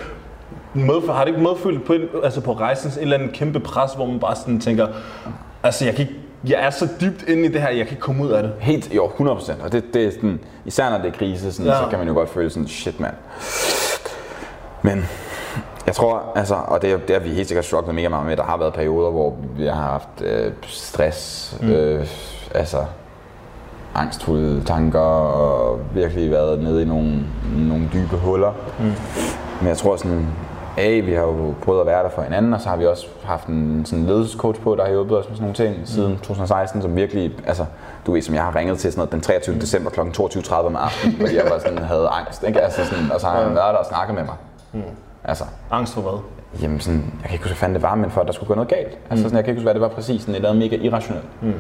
[0.75, 4.07] Medfør, har det ikke medfølt på, altså på rejsen en eller anden kæmpe pres, hvor
[4.07, 4.87] man bare sådan tænker,
[5.63, 8.01] altså jeg kan ikke, jeg er så dybt inde i det her, jeg kan ikke
[8.01, 8.53] komme ud af det.
[8.61, 9.65] Helt, jo, 100%.
[9.65, 11.79] Og det, det er sådan, især når det er krise, sådan, Ja.
[11.79, 13.15] så kan man jo godt føle sådan, shit mand.
[14.83, 15.05] Men
[15.89, 18.37] jeg tror, altså, og det, er- det har vi helt sikkert strugglet mega meget med,
[18.37, 21.69] der har været perioder, hvor vi har haft øh, stress, mm.
[21.71, 22.07] øh,
[22.55, 22.79] altså
[23.95, 27.25] angstfulde tanker og virkelig været nede i nogle,
[27.57, 28.53] nogle dybe huller.
[28.79, 28.85] Mm.
[29.61, 30.27] Men jeg tror sådan,
[30.79, 33.07] A, vi har jo prøvet at være der for hinanden, og så har vi også
[33.25, 36.83] haft en sådan ledelsescoach på, der har hjulpet os med sådan nogle ting siden 2016,
[36.83, 37.65] som virkelig, altså,
[38.07, 39.55] du ved, som jeg har ringet til sådan noget den 23.
[39.55, 39.61] Mm.
[39.61, 40.01] december kl.
[40.01, 42.61] 22.30 om aftenen, fordi jeg var sådan, havde angst, ikke?
[42.61, 44.35] Altså sådan, og så har han været der og snakket med mig.
[44.73, 44.83] Mm.
[45.29, 46.21] Altså, Angst for hvad?
[46.63, 48.49] jamen sådan, jeg kan ikke huske, hvad fanden det var, men for at der skulle
[48.49, 48.99] gå noget galt.
[49.11, 50.85] Altså sådan, jeg kan ikke huske, hvad det var præcis, sådan et eller andet mega
[50.85, 51.43] irrationelt.
[51.43, 51.55] Mm.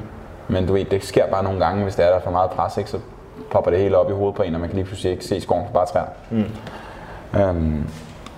[0.49, 2.51] Men du ved, det sker bare nogle gange, hvis der er der er for meget
[2.51, 2.99] pres, ikke, så
[3.51, 5.41] popper det hele op i hovedet på en, og man kan lige pludselig ikke se
[5.41, 6.05] skoven for bare træer.
[6.31, 6.45] Mm.
[7.43, 7.89] Um,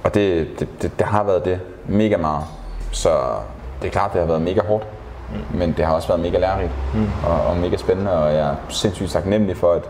[0.05, 2.45] og det, det, det, det, har været det mega meget.
[2.93, 3.09] Så
[3.83, 4.87] det er klart, det har været mega hårdt.
[5.31, 5.59] Mm.
[5.59, 7.07] Men det har også været mega lærerigt mm.
[7.27, 9.83] og, og mega spændende, og jeg er sindssygt taknemmelig for, at,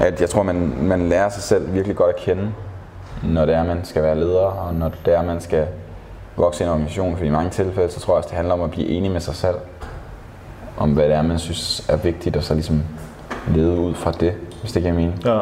[0.00, 2.52] at jeg tror, man, man lærer sig selv virkelig godt at kende,
[3.22, 5.66] når det er, man skal være leder, og når det er, man skal
[6.36, 7.16] vokse i en organisation.
[7.16, 9.20] Fordi i mange tilfælde, så tror jeg også, det handler om at blive enig med
[9.20, 9.56] sig selv.
[10.76, 12.82] Om hvad det er, man synes er vigtigt, og så ligesom
[13.54, 15.22] lede ud fra det, hvis det giver mening.
[15.24, 15.38] Ja,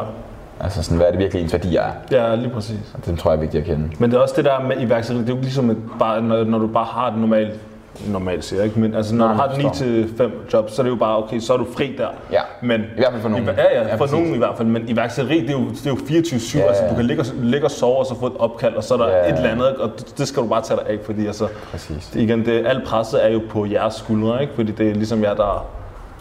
[0.59, 1.91] Altså sådan, hvad er det virkelig ens værdier er?
[2.11, 2.93] ja lige præcis.
[2.93, 3.89] Og det tror jeg er vigtigt at kende.
[3.99, 6.43] Men det er også det der med iværksætteri, det er jo ligesom et, bare, når,
[6.43, 7.59] når du bare har et normalt,
[8.07, 10.25] normalt siger ikke, men altså når Nej, du har jeg et forstår.
[10.27, 12.07] 9-5 job, så er det jo bare, okay, så er du fri der.
[12.31, 13.45] Ja, men, i hvert fald for nogen.
[13.45, 14.13] Ja, ja, Ja, for præcis.
[14.13, 16.83] nogen i hvert fald, men iværksætteri, det er jo, det er jo 24-7, Ja, altså
[16.83, 16.89] ja.
[16.89, 18.97] du kan ligge og, ligge og sove, og så få et opkald, og så er
[18.97, 19.29] der Ja, ja.
[19.29, 22.05] et eller andet, og det, det skal du bare tage dig af, fordi altså, Præcis.
[22.13, 24.53] det, igen, det, alt presset er jo på jeres skuldre, ikke?
[24.55, 25.65] fordi det er ligesom jer, der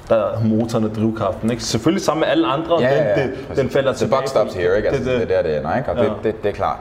[0.09, 1.51] der er motoren og drivkraften.
[1.51, 1.63] Ikke?
[1.63, 4.21] Selvfølgelig sammen med alle andre, Ja, ja, ja, den, det, den falder The tilbage.
[4.21, 4.89] buck stops here, ikke?
[4.89, 5.91] Altså, det, det, det er der, det ender, ikke?
[5.91, 6.03] Og Ja.
[6.03, 6.79] det, det, det er klart.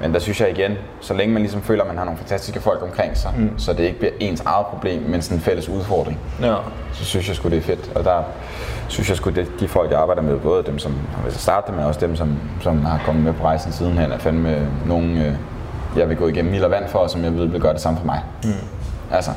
[0.00, 2.60] Men der synes jeg igen, så længe man ligesom føler, at man har nogle fantastiske
[2.60, 3.58] folk omkring sig, mm.
[3.58, 6.54] så det ikke bliver ens eget problem, men sådan en fælles udfordring, Ja.
[6.92, 7.90] så synes jeg sgu, det er fedt.
[7.94, 8.22] Og der
[8.88, 11.74] synes jeg sgu, det de folk, jeg arbejder med, både dem, som har været startet
[11.74, 15.18] med, og også dem, som, som har kommet med på rejsen sidenhen, er fandme nogen,
[15.18, 15.32] øh,
[15.96, 17.80] jeg vil gå igennem ild og vand for, og som jeg ved vil gøre det
[17.80, 18.22] samme for mig.
[18.44, 18.50] Mm.
[19.12, 19.30] Altså,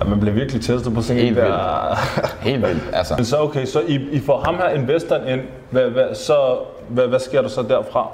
[0.00, 0.04] ja.
[0.04, 1.98] Man bliver virkelig testet på sådan en Helt der...
[2.50, 2.82] helt vildt.
[2.92, 6.36] Altså, Men så okay, så I, I får ham her investoren ind, hvad, hvad, så,
[6.88, 8.08] hvad, hvad sker der så derfra?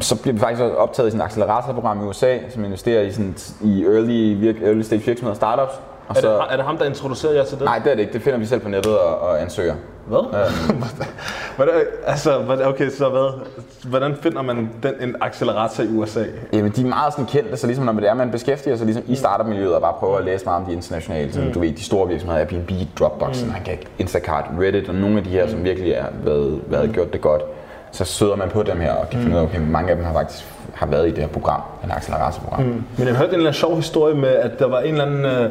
[0.00, 3.34] Så bliver vi faktisk optaget i sådan et acceleratorprogram i USA, som investerer i, sådan,
[3.60, 5.72] i early, virk, early stage virksomheder og startups.
[6.08, 7.64] Og Er så, det, er det ham, der introducerer jer til det?
[7.64, 8.12] nej, det er det ikke.
[8.12, 9.74] Det finder vi selv på nettet og, og ansøger.
[10.06, 10.18] Hvad?
[11.56, 11.74] hvordan,
[12.06, 13.40] altså, okay, så hvad?
[13.88, 16.24] Hvordan finder man den, en accelerator i USA?
[16.52, 19.04] Jamen, de er meget sådan kendte, så ligesom når det er, man beskæftiger sig ligesom
[19.06, 21.84] i startup-miljøet og bare prøver at læse meget om de internationale, så, du ved, de
[21.84, 23.52] store virksomheder, Airbnb, Dropbox, mm.
[23.98, 27.42] Instacart, Reddit og nogle af de her, som virkelig er været, været gjort det godt,
[27.90, 30.04] så søger man på dem her og kan finde ud af, okay, mange af dem
[30.04, 30.44] har faktisk
[30.74, 32.62] har været i det her program, en acceleratorprogram.
[32.64, 32.84] Mm.
[32.98, 35.24] Men jeg hørte en eller anden sjov historie med, at der var en eller anden...
[35.24, 35.50] Øh,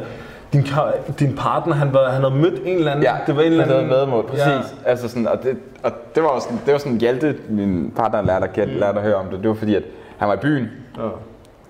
[0.52, 0.66] din,
[1.18, 3.04] din partner, han, var, han havde mødt en eller anden...
[3.04, 4.00] Ja, det var en eller han lavede anden...
[4.00, 4.46] vedmål, præcis.
[4.46, 4.90] Ja.
[4.90, 8.44] Altså sådan, og, det, og det var sådan, det var sådan Hjalte, min partner lærte
[8.46, 9.38] at, kende, lærte at høre om det.
[9.40, 9.82] Det var fordi, at
[10.18, 10.68] han var i byen,
[10.98, 11.02] Ja.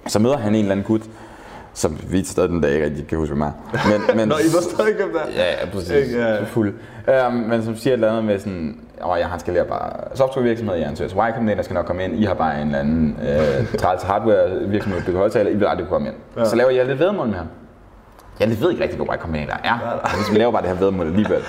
[0.07, 1.01] så møder han en eller anden gut,
[1.77, 3.37] som vi stadig den dag ikke rigtig kan huske, er.
[3.39, 3.53] Men,
[4.19, 5.21] men, Nå, I var stadig om der?
[5.37, 5.91] Ja, ja, præcis.
[5.91, 6.39] Ikke, ja.
[6.39, 6.75] Så fuld.
[7.27, 9.91] Um, men som siger et eller andet med sådan, åh, ja, han skal lære bare
[10.15, 12.79] softwarevirksomhed, jeg ansøger til Y Combinator, skal nok komme ind, I har bare en eller
[12.79, 16.17] anden øh, træls hardware virksomhed, bygger højtaler, I vil aldrig kunne komme ind.
[16.37, 16.45] Ja.
[16.45, 17.47] Så laver jeg lidt vedmål med ham.
[18.41, 21.07] Jeg ved ikke rigtig, hvad Y Combinator er, men vi laver bare det her vedmål
[21.07, 21.43] alligevel.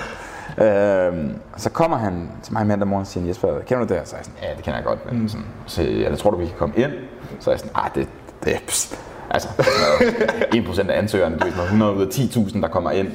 [0.58, 4.04] Øhm, så kommer han til mig mandag morgen og siger, Jesper, kender du det her?
[4.04, 5.12] Så er jeg sådan, ja, det kender jeg godt.
[5.12, 6.92] Men sådan, så jeg, jeg tror du, vi kan komme ind?
[7.40, 8.08] Så er jeg sådan, ah, det,
[8.44, 9.00] det er pst.
[9.30, 13.08] Altså, sådan noget, 1% af ansøgerne, sådan noget 100 ud af 10.000, der kommer ind.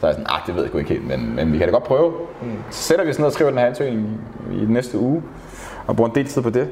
[0.00, 1.72] Så er jeg sådan, ah, det ved jeg ikke helt, men, men vi kan da
[1.72, 2.12] godt prøve.
[2.70, 4.20] Så sætter vi os ned og skriver den her ansøgning
[4.52, 5.22] i den næste uge,
[5.86, 6.68] og bruger en del tid på det.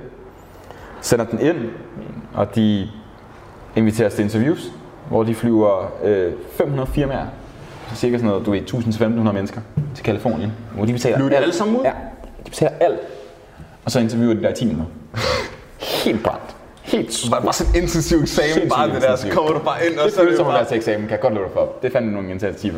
[1.01, 1.57] Sender den ind,
[2.35, 2.89] og de
[3.77, 4.73] inviterer os til interviews,
[5.09, 7.27] hvor de flyver øh, 500 firmaer,
[7.91, 9.61] så cirka sådan noget, du ved, 1000-1500 mennesker
[9.95, 11.43] til Kalifornien, hvor de betaler Flyver alt.
[11.43, 11.83] alle sammen ud?
[11.85, 11.93] Ja,
[12.45, 12.99] de betaler alt.
[13.85, 14.93] Og så interviewer de der i 10 minutter.
[16.05, 16.57] Helt brændt.
[16.93, 19.87] Helt Det var bare sådan en intensiv eksamen, bare det der, så kommer du bare
[19.87, 20.65] ind, og det så er det som at bare...
[20.65, 21.73] til eksamen, kan jeg godt love dig for.
[21.83, 22.71] Det fandt nogle intense 10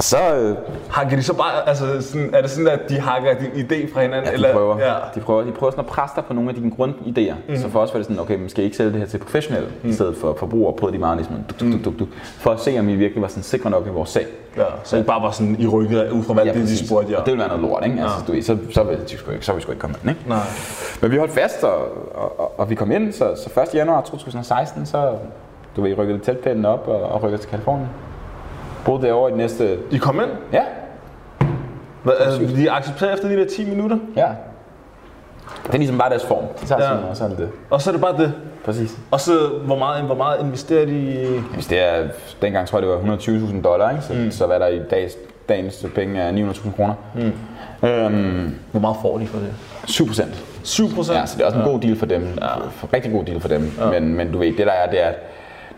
[0.00, 0.56] Så, øh,
[0.90, 4.02] Hakker de så bare, altså sådan, er det sådan, at de hakker din idé fra
[4.02, 4.24] hinanden?
[4.24, 4.52] Ja, de eller?
[4.52, 4.78] prøver.
[4.78, 4.94] Ja.
[5.14, 7.34] De prøver, de prøver sådan at presse dig på nogle af dine grundidéer.
[7.48, 7.56] Mm.
[7.56, 9.68] Så for os var det sådan, okay, man skal ikke sælge det her til professionelle,
[9.82, 9.90] mm.
[9.90, 12.78] i stedet for forbrugere, prøvede de meget ligesom, duk, duk, duk, duk, for at se,
[12.78, 14.26] om vi virkelig var sådan sikre nok i vores sag.
[14.56, 14.62] ja.
[14.84, 17.18] Så ikke bare var sådan i rykket ud fra, hvad ja, det, de spurgte jer.
[17.18, 18.00] Og det ville være noget lort, ikke?
[18.02, 20.28] Altså, du, ved, så, så, ville sgu ikke, så vi sgu ikke komme ind, ikke?
[20.28, 20.38] Nej.
[21.02, 21.78] Men vi holdt fast, og,
[22.14, 23.74] og, og, og vi kom ind, så, så 1.
[23.74, 25.12] januar 2016, så
[25.76, 27.88] du ved, rykkede teltpælen op og, og rykkede til Kalifornien.
[28.86, 29.78] Boede derovre i de næste...
[29.90, 30.30] I kom ind?
[30.52, 30.62] Ja,
[32.02, 33.98] Hvad, altså, de accepterede efter de der 10 minutter?
[34.16, 34.28] ja.
[35.66, 36.44] Det er ligesom bare deres form.
[36.60, 36.88] De tager Ja.
[36.90, 36.94] ja.
[36.96, 37.48] sådan, og så er det det.
[37.70, 38.32] Og så er det bare det.
[38.64, 38.98] Præcis.
[39.10, 39.32] Og så,
[39.64, 41.38] hvor meget, hvor meget investerer de i...
[41.54, 42.02] Hvis det er,
[42.42, 44.02] dengang tror jeg, det var 120.000 dollar, ikke?
[44.02, 44.30] Så, mm.
[44.30, 45.16] så hvad der i dags,
[45.48, 46.94] dagens penge er 900.000 kroner.
[47.14, 47.88] Mm.
[47.88, 49.54] Øhm, Hvor meget får de for det?
[49.86, 50.44] 7 procent.
[50.62, 51.18] 7 procent?
[51.18, 52.22] Ja, så det er også en god deal for dem.
[52.40, 52.46] Ja.
[52.92, 53.72] Rigtig god deal for dem.
[53.80, 53.90] Ja.
[54.00, 55.14] Men, men du ved, det der er, det er, at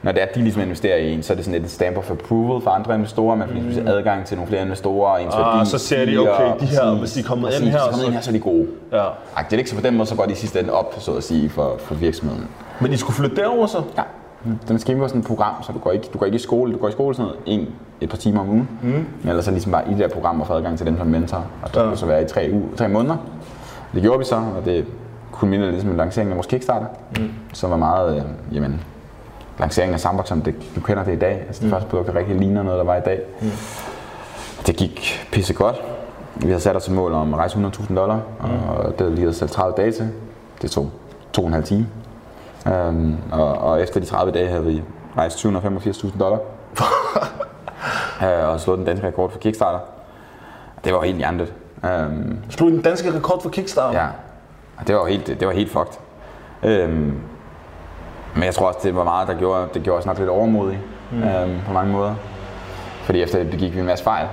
[0.03, 1.97] når det er, at de ligesom investerer i en, så er det sådan et stamp
[1.97, 3.37] of approval for andre investorer.
[3.37, 6.19] Man får ligesom adgang til nogle flere investorer, og ens Ah, værdi så ser de,
[6.19, 8.33] okay, de her, hvis de er kommet ind her, er så- ind her, så er
[8.33, 8.67] de gode.
[8.93, 9.05] Ja.
[9.37, 9.71] Agtigt, ikke?
[9.71, 11.75] Så på den måde, så går de i sidste ende op, så at sige, for,
[11.79, 12.47] for virksomheden.
[12.81, 13.83] Men I skulle flytte derover så?
[13.97, 14.03] Ja.
[14.69, 16.73] Den skal være sådan et program, så du går ikke, du går ikke i skole.
[16.73, 17.69] Du går i skole sådan noget, en,
[18.01, 18.69] et par timer om ugen.
[18.83, 18.89] Mm.
[18.89, 21.07] Men ellers så ligesom bare i det der program og få adgang til dem som
[21.07, 21.45] mentor.
[21.63, 21.97] Og det Ja.
[21.97, 23.17] så være i tre, uge, tre måneder.
[23.95, 24.85] Det gjorde vi så, og det
[25.33, 26.87] kunne minde ligesom en lancering af vores Kickstarter.
[27.19, 27.31] Mm.
[27.53, 28.23] Som var meget, øh,
[28.57, 28.81] jamen,
[29.59, 31.45] lanceringen af Sandbox, som det, du kender det i dag.
[31.47, 31.71] Altså det mm.
[31.71, 33.21] første produkt, der rigtig ligner noget, der var i dag.
[33.41, 33.51] Mm.
[34.67, 35.77] Det gik pisse godt.
[36.35, 38.69] Vi havde sat os et mål om at rejse 100.000 dollar, mm.
[38.69, 40.11] og det havde lige sat 30 dage til.
[40.63, 40.91] Det tog
[41.33, 41.87] to og en halv time.
[42.67, 44.83] Um, og, og efter de 30 dage havde vi
[45.17, 46.39] rejst 785.000 dollar.
[48.21, 49.79] uh, og slået den danske rekord for Kickstarter.
[50.85, 51.53] Det var jo helt hjernedødt.
[51.83, 54.01] Um, Slog den danske rekord for Kickstarter?
[54.01, 54.09] ja,
[54.87, 55.99] det var helt, det var helt fucked.
[56.85, 57.21] Um,
[58.39, 60.81] men jeg tror også, det var meget, der gjorde, det gjorde os nok lidt overmodige
[61.13, 61.23] mm.
[61.23, 62.15] um, på mange måder.
[63.03, 64.27] Fordi efter det begik vi en masse fejl.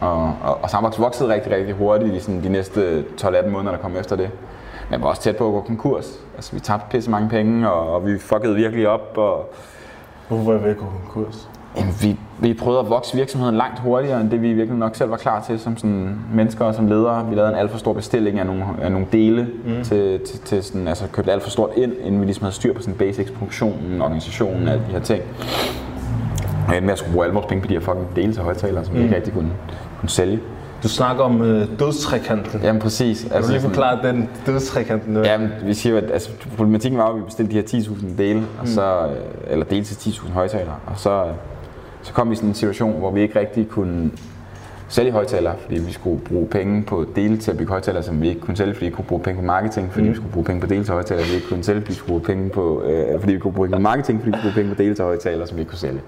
[0.00, 3.82] Og, og, og Sandbox voksede rigtig, rigtig hurtigt i sådan de næste 12-18 måneder, der
[3.82, 4.30] kom efter det.
[4.90, 6.20] Men var også tæt på at gå konkurs.
[6.36, 9.18] Altså, vi tabte pisse mange penge, og, og vi fuckede virkelig op.
[9.18, 9.52] Og,
[10.28, 11.48] Hvorfor var I ved at gå konkurs?
[11.76, 15.10] Jamen, vi, vi prøvede at vokse virksomheden langt hurtigere, end det vi virkelig nok selv
[15.10, 17.26] var klar til som sådan mennesker og som ledere.
[17.28, 19.84] Vi lavede en alt for stor bestilling af nogle, af nogle dele mm.
[19.84, 22.74] til, til, til sådan, altså købte alt for stort ind, inden vi ligesom havde styr
[22.74, 25.22] på sådan basics, produktionen, organisationen, alle de her ting.
[26.68, 28.94] Og jeg skulle bruge alle vores penge på de her fucking dele til højtalere, som
[28.94, 29.52] vi ikke rigtig kunne,
[30.00, 30.40] kunne sælge.
[30.82, 32.60] Du snakker om øh, dødstrekanten.
[32.62, 33.26] Jamen præcis.
[33.32, 35.16] Kan du lige forklare den dødstrekanten?
[35.16, 35.30] der?
[35.30, 38.68] Jamen, vi siger at altså, problematikken var at vi bestilte de her 10.000 dele, og
[38.68, 39.16] så, øh,
[39.52, 41.30] eller dele til 10.000 højtalere, og så, øh,
[42.02, 44.10] så kom vi i sådan en situation, hvor vi ikke rigtig kunne
[44.88, 48.28] sælge højtalere, fordi vi skulle bruge penge på dele til at bygge højtalere, som vi
[48.28, 50.10] ikke kunne sælge, fordi vi kunne bruge penge på marketing, fordi mm.
[50.10, 52.08] vi skulle bruge penge på dele til højtalere, vi ikke kunne sælge, fordi vi skulle
[52.08, 54.62] bruge penge på, øh, fordi vi kunne bruge penge på marketing, fordi vi skulle bruge
[54.62, 56.00] penge på dele til højtalere, som vi ikke kunne sælge.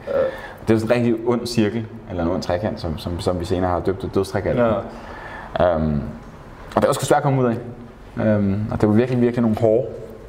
[0.69, 3.45] Det var sådan en rigtig ond cirkel, eller en ond trekant, som, som, som vi
[3.45, 4.65] senere har døbt dødstrekanten.
[4.65, 5.77] Ja.
[5.77, 6.03] Um,
[6.77, 7.57] og det var sgu svært at komme ud af.
[8.37, 9.87] Um, og det var virkelig, virkelig nogle hårde,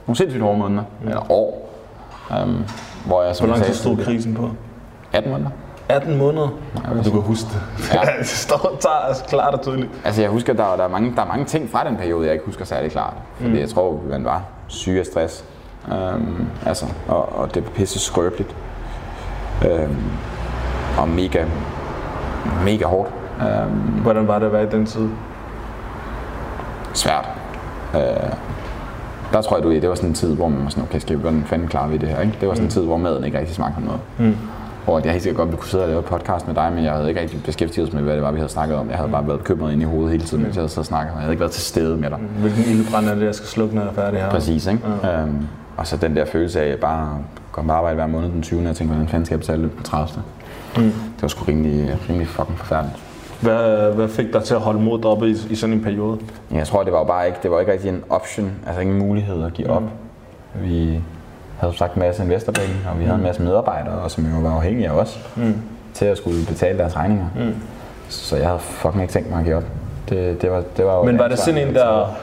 [0.08, 1.08] nogle sindssygt hårde måneder, mm.
[1.08, 1.76] eller år.
[2.44, 2.64] Um,
[3.06, 4.50] hvor jeg, som Hvor lang tid stod krisen på?
[5.14, 5.50] 18 måneder.
[5.90, 6.50] 18 måneder.
[7.06, 7.94] Du kan huske det.
[7.94, 8.00] Ja.
[8.20, 9.92] Det står tager altså klart og tydeligt.
[10.06, 12.34] Altså jeg husker, der, der, er mange, der er mange ting fra den periode, jeg
[12.34, 13.14] ikke husker særlig klart.
[13.36, 13.58] Fordi mm.
[13.58, 15.46] jeg tror, man var syg af stress.
[15.92, 18.56] Um, altså, og, og det var pisse skrøbeligt.
[19.66, 19.98] Um,
[21.00, 21.46] og mega,
[22.64, 23.10] mega hårdt.
[23.40, 25.10] Um, Hvordan var det at være i den tid?
[26.98, 27.30] svært.
[27.96, 28.02] Øh,
[29.34, 31.16] der tror jeg, du det var sådan en tid, hvor man var sådan, okay, skal
[31.16, 32.22] vi, hvordan fanden klarer vi det her?
[32.22, 32.38] Ikke?
[32.42, 34.00] Det var sådan en tid, hvor maden ikke rigtig smagte noget.
[34.18, 34.38] Mm.
[34.86, 36.84] Hvor jeg helt sikkert godt ville kunne sidde og lave et podcast med dig, men
[36.84, 38.90] jeg havde ikke rigtig beskæftiget os med, hvad det var, vi havde snakket om.
[38.90, 40.86] Jeg havde bare været bekymret ind i hovedet hele tiden, mens jeg havde siddet og
[40.86, 41.12] snakket.
[41.12, 42.18] Jeg havde ikke været til stede med dig.
[42.40, 44.30] Hvilken ildbrand er det, jeg skal slukke, når jeg er færdig her?
[44.30, 44.82] Præcis, ikke?
[45.04, 45.22] Ja.
[45.22, 47.20] Øhm, og så den der følelse af, at jeg bare
[47.52, 48.60] kom på arbejde hver måned den 20.
[48.60, 50.22] og tænkte, hvordan fanden skal jeg betale det på 30.
[50.78, 50.84] Mm.
[50.84, 52.98] Det var sgu rimelig, rimelig fucking forfærdeligt.
[53.42, 56.20] Hvad, hvad fik dig til at holde mod oppe i, i sådan en periode?
[56.52, 59.00] Jeg tror, det var jo bare ikke, det var ikke rigtig en option, altså ingen
[59.00, 59.84] mulighed at give op.
[60.64, 61.02] Vi
[61.60, 64.40] havde som sagt en masse investorpenge, og vi havde en masse medarbejdere, og som jo
[64.42, 65.54] var afhængige af os, mm.
[65.94, 67.26] til at skulle betale deres regninger.
[67.36, 67.54] Mm.
[68.10, 69.64] Så jeg havde fucking ikke tænkt mig at give op.
[70.10, 72.16] Det, det var, det var jo Men var det ansvar, sådan en, der...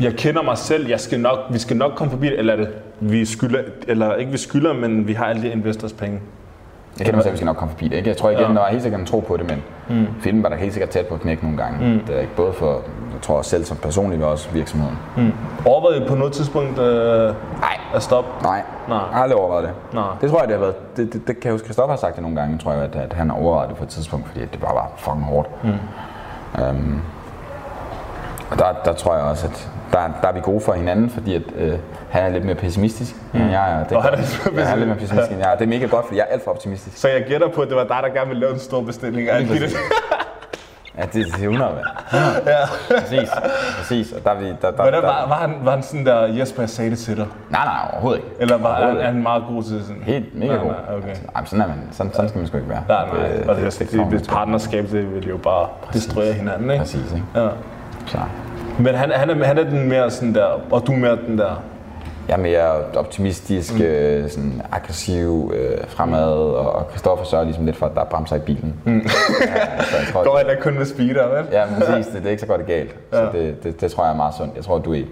[0.00, 2.56] Jeg kender mig selv, jeg skal nok, vi skal nok komme forbi det, eller er
[2.56, 2.68] det,
[3.00, 6.20] vi skylder, eller ikke vi skylder, men vi har alle de investors penge.
[6.98, 7.96] Jeg kender mig selv, at vi skal nok komme forbi det.
[7.96, 8.08] Ikke?
[8.08, 8.48] Jeg tror igen, ja.
[8.48, 10.06] der var helt sikkert en tro på det, men mm.
[10.20, 11.94] filmen var der helt sikkert tæt på at knække nogle gange.
[11.94, 12.00] Mm.
[12.06, 12.82] Det er ikke både for,
[13.16, 14.98] jeg tror selv som personligt, og også virksomheden.
[15.16, 15.32] Mm.
[15.64, 17.78] Overvejede I på noget tidspunkt øh, Nej.
[17.94, 18.30] at stoppe?
[18.42, 18.98] Nej, Nej.
[18.98, 19.94] jeg har aldrig overvejet det.
[19.94, 20.04] Nej.
[20.20, 20.96] Det tror jeg, det har været.
[20.96, 22.96] Det, det, det kan jeg huske, Christoffer har sagt det nogle gange, tror jeg, at,
[22.96, 25.48] at han har overvejet det på et tidspunkt, fordi det bare var fucking hårdt.
[25.64, 25.70] Mm.
[26.70, 27.02] Um,
[28.50, 31.34] og der, der tror jeg også, at der, der er vi gode for hinanden, fordi
[31.34, 31.78] at, øh,
[32.10, 33.84] han er lidt mere pessimistisk end jeg er.
[33.84, 35.56] Det, Og han er lidt mere ja, han er lidt mere pessimistisk end jeg er.
[35.56, 36.96] Det er mega godt, fordi jeg er alt for optimistisk.
[36.96, 39.28] Så jeg gætter på, at det var dig, der gerne ville lave en stor bestilling
[39.28, 39.46] af.
[40.98, 41.84] Ja, det, det er 100, mand.
[42.14, 42.42] 100.
[42.46, 43.00] Ja.
[43.00, 43.30] Præcis,
[43.78, 44.12] præcis.
[44.12, 46.90] Og der, er der, der, der, var, var, han, var han sådan der, Jesper, sagde
[46.90, 47.26] det til dig?
[47.50, 48.30] Nej, nej, overhovedet ikke.
[48.40, 50.02] Eller var han, han meget god til sådan?
[50.02, 50.70] Helt mega Nej, god.
[50.70, 51.08] nej, okay.
[51.08, 52.82] Altså, ej, men sådan, er man, sådan, sådan skal man sgu ikke være.
[52.88, 54.34] Nej, nej, det, og det, det, det, det, sgu.
[54.34, 56.80] partnerskab, det vil jo bare destruere hinanden, ikke?
[56.82, 57.24] Præcis, ikke?
[57.34, 57.48] Ja.
[58.06, 58.18] Så.
[58.78, 61.38] Men han, han, er, han er den mere sådan der, og du er mere den
[61.38, 61.62] der,
[62.28, 63.82] Jeg er mere optimistisk, mm.
[63.82, 68.04] øh, sådan aggressiv, øh, fremad, og, og Christoffer sørger ligesom lidt for, at der er
[68.04, 68.74] bremser i bilen.
[68.84, 68.96] Mm.
[68.96, 71.44] ja, så jeg tror, går heller kun med speeder, vel?
[71.52, 72.06] Ja, men præcis.
[72.06, 72.96] Det, det er ikke så godt galt.
[73.12, 73.16] Ja.
[73.16, 74.56] Så det, det, det, tror jeg er meget sundt.
[74.56, 75.06] Jeg tror, du er, jeg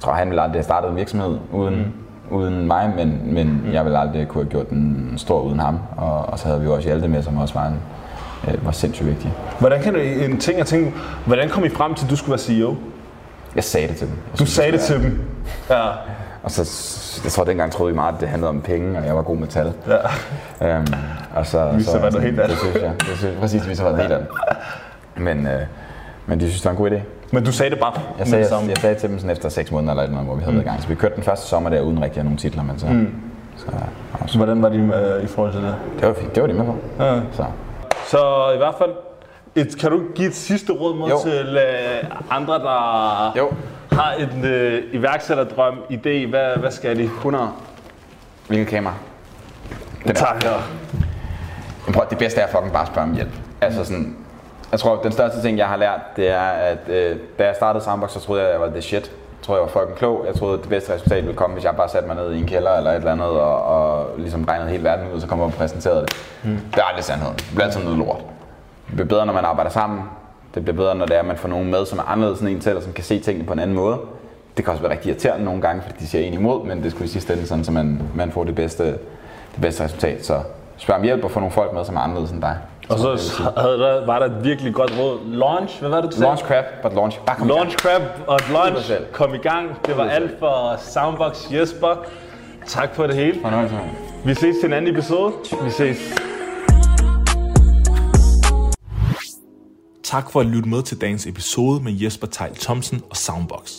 [0.00, 1.74] tror, han ville aldrig have startet en virksomhed uden,
[2.30, 2.36] mm.
[2.36, 3.72] uden mig, men, men mm.
[3.72, 5.78] jeg ville aldrig kunne have gjort den stor uden ham.
[5.96, 7.80] Og, og så havde vi jo også Hjalte med, som også var, en,
[8.48, 9.32] øh, var sindssygt vigtig.
[9.60, 10.90] Hvordan kan du, en ting jeg tænker,
[11.26, 12.74] hvordan kom I frem til, at du skulle være CEO?
[13.54, 14.16] Jeg sagde det til dem.
[14.16, 15.20] Jeg Du synes, sagde det til dem.
[15.70, 15.82] Ja.
[16.44, 16.62] Og så,
[17.24, 19.36] jeg tror, dengang troede vi meget, at det handlede om penge, og jeg var god
[19.36, 19.72] med tal.
[20.60, 20.76] ja.
[20.76, 20.86] Øhm,
[21.36, 22.58] og så, sig at være noget helt Det andet.
[22.58, 22.92] synes jeg.
[23.00, 24.28] Det synes, præcis, det være noget helt andet.
[25.16, 25.60] Men, øh,
[26.26, 27.00] men de synes, det var en god idé.
[27.30, 29.48] Men du sagde det bare Jeg sagde, det jeg, jeg sagde til dem sådan efter
[29.48, 30.82] 6 måneder eller et eller andet, hvor vi havde i gang.
[30.82, 33.14] Så vi kørte den første sommer der uden rigtig nogen titler, men så, mm.
[33.56, 33.66] så,
[34.26, 35.74] Så hvordan var de øh, i forhold til det?
[36.00, 36.14] det var.
[36.34, 36.76] Det var de med på.
[37.00, 37.20] Ja.
[37.32, 37.44] Så.
[38.06, 38.90] Så i hvert fald,
[39.54, 41.18] et, kan du give et sidste råd Jo.
[41.24, 43.48] til øh, andre, der Jo.
[43.94, 46.26] Har en øh, iværksætterdrøm, idé?
[46.28, 47.02] Hvad, hvad skal de?
[47.02, 47.50] 100.
[48.46, 48.94] Hvilket kamera?
[50.06, 50.52] Den Tak her.
[51.92, 53.30] Prøv, det bedste er fucking bare at spørge om hjælp.
[53.60, 54.16] Altså sådan,
[54.72, 57.84] jeg tror, den største ting, jeg har lært, det er, at øh, da jeg startede
[57.84, 59.02] Sandbox, så troede jeg, at jeg var the shit.
[59.02, 60.24] Jeg troede, jeg var fucking klog.
[60.26, 62.38] Jeg troede, at det bedste resultat ville komme, hvis jeg bare satte mig ned i
[62.40, 65.26] en kælder eller et eller andet, og, og ligesom regnede hele verden ud, og så
[65.26, 66.12] kom jeg og præsenterede det.
[66.44, 66.60] Mm.
[66.74, 67.36] Det er aldrig sandheden.
[67.36, 68.18] Det bliver altid noget lort.
[68.86, 70.00] Det bliver bedre, når man arbejder sammen.
[70.54, 72.48] Det bliver bedre, når det er, at man får nogen med, som er anderledes end
[72.48, 73.98] en selv, og som kan se tingene på en anden måde.
[74.56, 76.90] Det kan også være rigtig irriterende nogle gange, fordi de siger en imod, men det
[76.90, 80.26] skulle i sidste ende sådan, så man, man får det bedste, det bedste resultat.
[80.26, 80.40] Så
[80.76, 82.56] spørg om hjælp og få nogle folk med, som er anderledes end dig.
[82.88, 85.18] Og så havde der, var der et virkelig godt råd.
[85.26, 86.24] Launch, hvad var det, du sagde?
[86.24, 87.20] Launch crap, but launch.
[87.26, 87.48] Bare kom.
[87.48, 88.90] Launch Crab og launch.
[88.90, 89.12] 100%.
[89.12, 89.68] Kom i gang.
[89.86, 92.04] Det var alt for Soundbox Jesper.
[92.66, 93.40] Tak for det hele.
[93.42, 93.76] Fornøjelse.
[94.24, 95.32] Vi ses til en anden episode.
[95.64, 96.14] Vi ses.
[100.04, 103.72] Tak for at lytte med til dagens episode med Jesper Tejl Thomsen og Soundbox.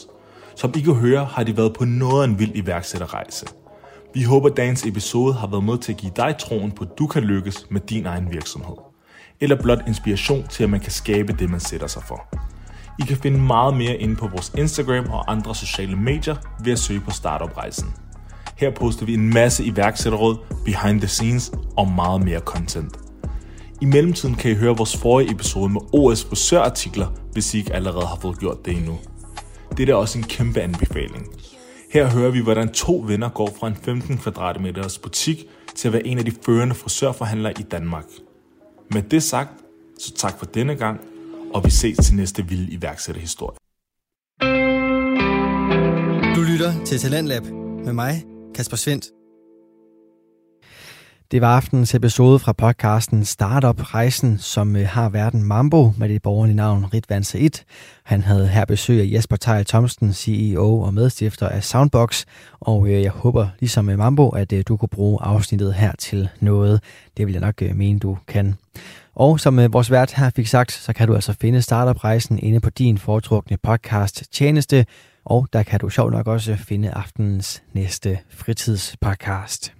[0.56, 3.46] Som I kan høre, har de været på noget af en vild iværksætterrejse.
[4.14, 6.90] Vi håber, at dagens episode har været med til at give dig troen på, at
[7.00, 8.76] du kan lykkes med din egen virksomhed.
[9.42, 12.28] Eller blot inspiration til, at man kan skabe det, man sætter sig for.
[13.00, 16.80] I kan finde meget mere inde på vores Instagram og andre sociale medier ved at
[16.80, 17.94] søge på Startup-rejsen.
[18.58, 23.05] Her poster vi en masse iværksætterråd, behind the scenes og meget mere content.
[23.82, 28.06] I mellemtiden kan I høre vores forrige episode med OS frisørartikler, hvis I ikke allerede
[28.06, 28.98] har fået gjort det endnu.
[29.78, 31.28] Det er også en kæmpe anbefaling.
[31.92, 35.46] Her hører vi, hvordan to venner går fra en 15 kvadratmeters butik
[35.76, 38.06] til at være en af de førende frisørforhandlere i Danmark.
[38.92, 39.50] Med det sagt,
[40.00, 41.00] så tak for denne gang,
[41.54, 43.58] og vi ses til næste vilde iværksætterhistorie.
[46.36, 47.44] Du lytter til Talentlab
[47.86, 48.24] med mig,
[48.56, 49.15] Kasper Svendt.
[51.36, 56.22] Det var aftenens episode fra podcasten Startup Rejsen, som øh, har verden Mambo med det
[56.22, 57.64] borgerlige navn Ritvan Said.
[58.04, 62.26] Han havde her besøg af Jesper Tejl Thomsen, CEO og medstifter af Soundbox,
[62.60, 66.82] og øh, jeg håber ligesom med Mambo, at du kunne bruge afsnittet her til noget.
[67.18, 68.56] Det vil jeg nok mene, du kan.
[69.16, 72.70] Og som vores vært her fik sagt, så kan du altså finde Startup-rejsen inde på
[72.70, 74.86] din foretrukne podcast-tjeneste,
[75.26, 79.74] og der kan du sjovt nok også finde aftenens næste fritidspodcast.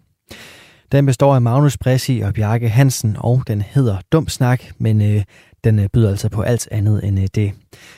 [0.96, 5.24] Den består af Magnus Bressi og Bjarke Hansen, og den hedder Dum Snak, men øh,
[5.64, 7.52] den øh, byder altså på alt andet end øh, det.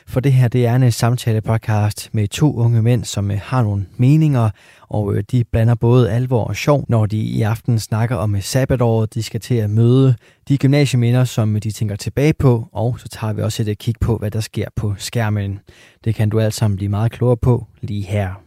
[0.07, 3.63] For det her, det er en øh, samtale-podcast med to unge mænd, som øh, har
[3.63, 4.49] nogle meninger,
[4.89, 8.41] og øh, de blander både alvor og sjov, når de i aften snakker om øh,
[8.41, 10.15] sabbatåret, de skal til at møde
[10.47, 13.75] de gymnasieminder, som øh, de tænker tilbage på, og så tager vi også et øh,
[13.75, 15.59] kig på, hvad der sker på skærmen.
[16.03, 18.46] Det kan du alt sammen blive meget klogere på lige her.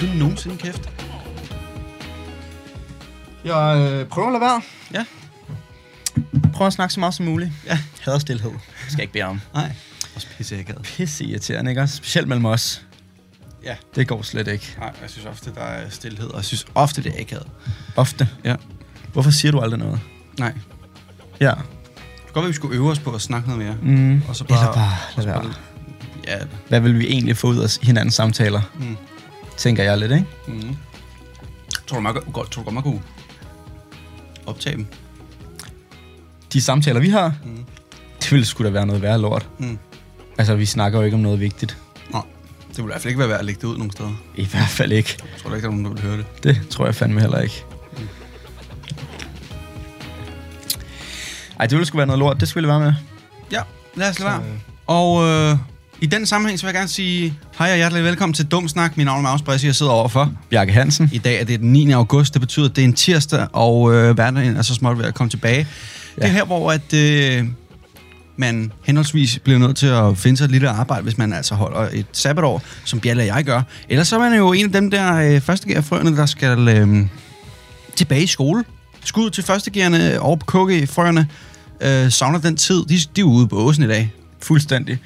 [0.00, 0.90] Du nogensinde kæft?
[3.44, 4.62] Jeg øh, prøver at lade være.
[4.92, 5.04] Ja.
[6.52, 7.50] Prøv at snakke så meget som muligt.
[7.66, 7.78] Ja.
[8.00, 8.50] Hader stillhed.
[8.88, 9.40] Skal jeg ikke bede om.
[9.54, 9.72] Nej.
[10.14, 10.82] Også pisse akavet.
[10.82, 11.96] Pisse irriterende, ikke også?
[11.96, 12.82] Specielt mellem os.
[13.64, 13.76] Ja.
[13.94, 14.76] Det går slet ikke.
[14.78, 17.46] Nej, jeg synes ofte, der er stillhed, og jeg synes ofte, det er akavet.
[17.96, 18.28] Ofte.
[18.44, 18.54] Ja.
[19.12, 20.00] Hvorfor siger du aldrig noget?
[20.38, 20.52] Nej.
[21.40, 21.52] Ja.
[22.26, 23.76] Det godt være, vi skulle øve os på at snakke noget mere.
[23.82, 24.22] Mm.
[24.28, 24.58] Og så bare...
[24.58, 25.54] Eller bare lade være.
[26.26, 26.38] Ja.
[26.68, 28.62] Hvad vil vi egentlig få ud af hinandens samtaler?
[28.78, 28.96] Mm.
[29.58, 30.26] Tænker jeg lidt, ikke?
[30.46, 30.76] Mm.
[31.86, 33.02] Tror du, man godt, tror du godt, man kunne
[34.46, 34.86] optage dem?
[36.52, 37.64] De samtaler, vi har, Mm.
[38.20, 39.48] det ville sgu da være noget værre lort.
[39.58, 39.78] Mm.
[40.38, 41.76] Altså, vi snakker jo ikke om noget vigtigt.
[42.10, 42.18] Nå,
[42.68, 44.12] det ville i hvert fald ikke være værd at lægge det ud nogen steder.
[44.36, 45.16] I hvert fald ikke.
[45.22, 46.26] Jeg tror ikke, der er nogen, der vil høre det.
[46.44, 47.64] Det tror jeg fandme heller ikke.
[51.60, 52.40] Ej, det ville sgu være noget lort.
[52.40, 52.92] Det skulle være med.
[53.52, 53.62] Ja,
[53.94, 54.42] lad os lade være.
[54.86, 55.56] Og øh,
[56.00, 58.96] i den sammenhæng, så vil jeg gerne sige hej og hjertelig velkommen til Dum Snak.
[58.96, 60.32] Mit navn er Magnus Bressi, jeg sidder overfor.
[60.50, 61.10] Bjarke Hansen.
[61.12, 61.90] I dag er det den 9.
[61.90, 65.04] august, det betyder, at det er en tirsdag, og øh, hverdagen er så småt ved
[65.04, 65.66] at komme tilbage.
[66.16, 66.22] Ja.
[66.22, 67.44] Det er her, hvor at, øh,
[68.36, 71.88] man henholdsvis bliver nødt til at finde sig et lille arbejde, hvis man altså holder
[71.92, 73.62] et sabbatår, som Bjalle og jeg gør.
[73.88, 77.06] Ellers så er man jo en af dem der øh, førstegærfrøerne, der skal øh,
[77.96, 78.64] tilbage i skole.
[79.04, 81.28] Skud til førstegærerne på KG-frøerne.
[81.80, 82.84] Øh, savner den tid.
[82.84, 84.12] De, de er ude på åsen i dag.
[84.42, 84.98] Fuldstændig.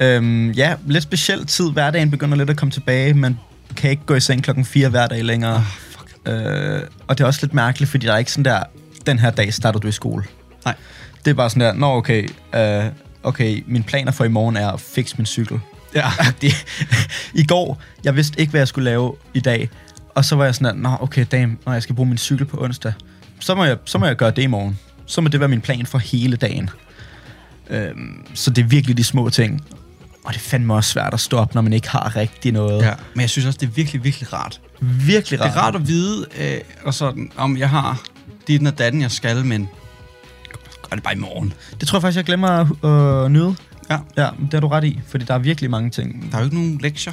[0.00, 1.72] Øhm, ja, lidt speciel tid.
[1.72, 3.14] Hverdagen begynder lidt at komme tilbage.
[3.14, 3.38] Man
[3.76, 5.56] kan ikke gå i seng klokken 4 hver dag længere.
[5.56, 6.18] Oh, fuck.
[6.26, 8.62] Øh, og det er også lidt mærkeligt, fordi der er ikke sådan der,
[9.06, 10.24] den her dag starter du i skole.
[10.64, 10.74] Nej.
[11.24, 12.84] Det er bare sådan der, nå okay, øh,
[13.22, 15.60] okay, min planer for i morgen er at fikse min cykel.
[15.94, 16.04] Ja.
[17.42, 19.68] I går, jeg vidste ikke, hvad jeg skulle lave i dag.
[20.14, 22.46] Og så var jeg sådan der, nå okay, damn, når jeg skal bruge min cykel
[22.46, 22.92] på onsdag.
[23.40, 24.78] Så må jeg, så må jeg gøre det i morgen.
[25.06, 26.70] Så må det være min plan for hele dagen.
[27.70, 29.64] Øhm, så det er virkelig de små ting.
[30.28, 32.82] Og det er fandme også svært at stå op, når man ikke har rigtig noget.
[32.82, 32.92] ja.
[33.14, 34.60] Men jeg synes også, det er virkelig, virkelig rart.
[34.80, 35.56] Virkelig Det rart.
[35.56, 38.00] er rart at vide, øh, og sådan, om jeg har
[38.48, 39.68] dit og datten, jeg skal, men
[40.90, 41.52] gør det bare i morgen.
[41.80, 43.56] Det tror jeg faktisk, jeg glemmer at øh, nyde.
[43.90, 43.98] Ja.
[44.16, 46.28] Ja, det har du ret i, fordi der er virkelig mange ting.
[46.30, 47.12] Der er jo ikke nogen lektier.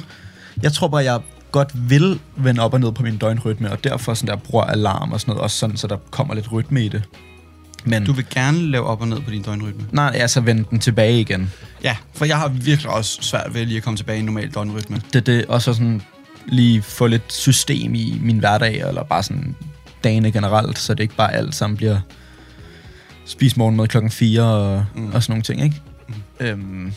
[0.62, 1.20] Jeg tror bare, jeg
[1.52, 5.12] godt vil vende op og ned på min døgnrytme, og derfor sådan der bruger alarm
[5.12, 7.02] og sådan noget, også sådan, så der kommer lidt rytme i det.
[7.86, 9.82] Men Du vil gerne lave op og ned på din døgnrytme.
[9.92, 11.52] nej, altså vende den tilbage igen.
[11.84, 14.50] Ja, for jeg har virkelig også svært ved lige at komme tilbage i en normal
[14.50, 14.96] døgnrytme.
[15.12, 16.02] Det er det, og så sådan
[16.46, 19.56] lige få lidt system i min hverdag, eller bare sådan
[20.04, 22.00] dagene generelt, så det ikke bare alt sammen bliver
[23.26, 25.12] spis morgenmad klokken 4 og, mm.
[25.12, 25.80] og sådan nogle ting, ikke?
[26.08, 26.14] Mm.
[26.46, 26.92] Øhm,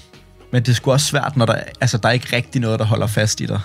[0.52, 2.86] men det er sgu også svært, når der, altså, der er ikke rigtig noget, der
[2.86, 3.60] holder fast i dig.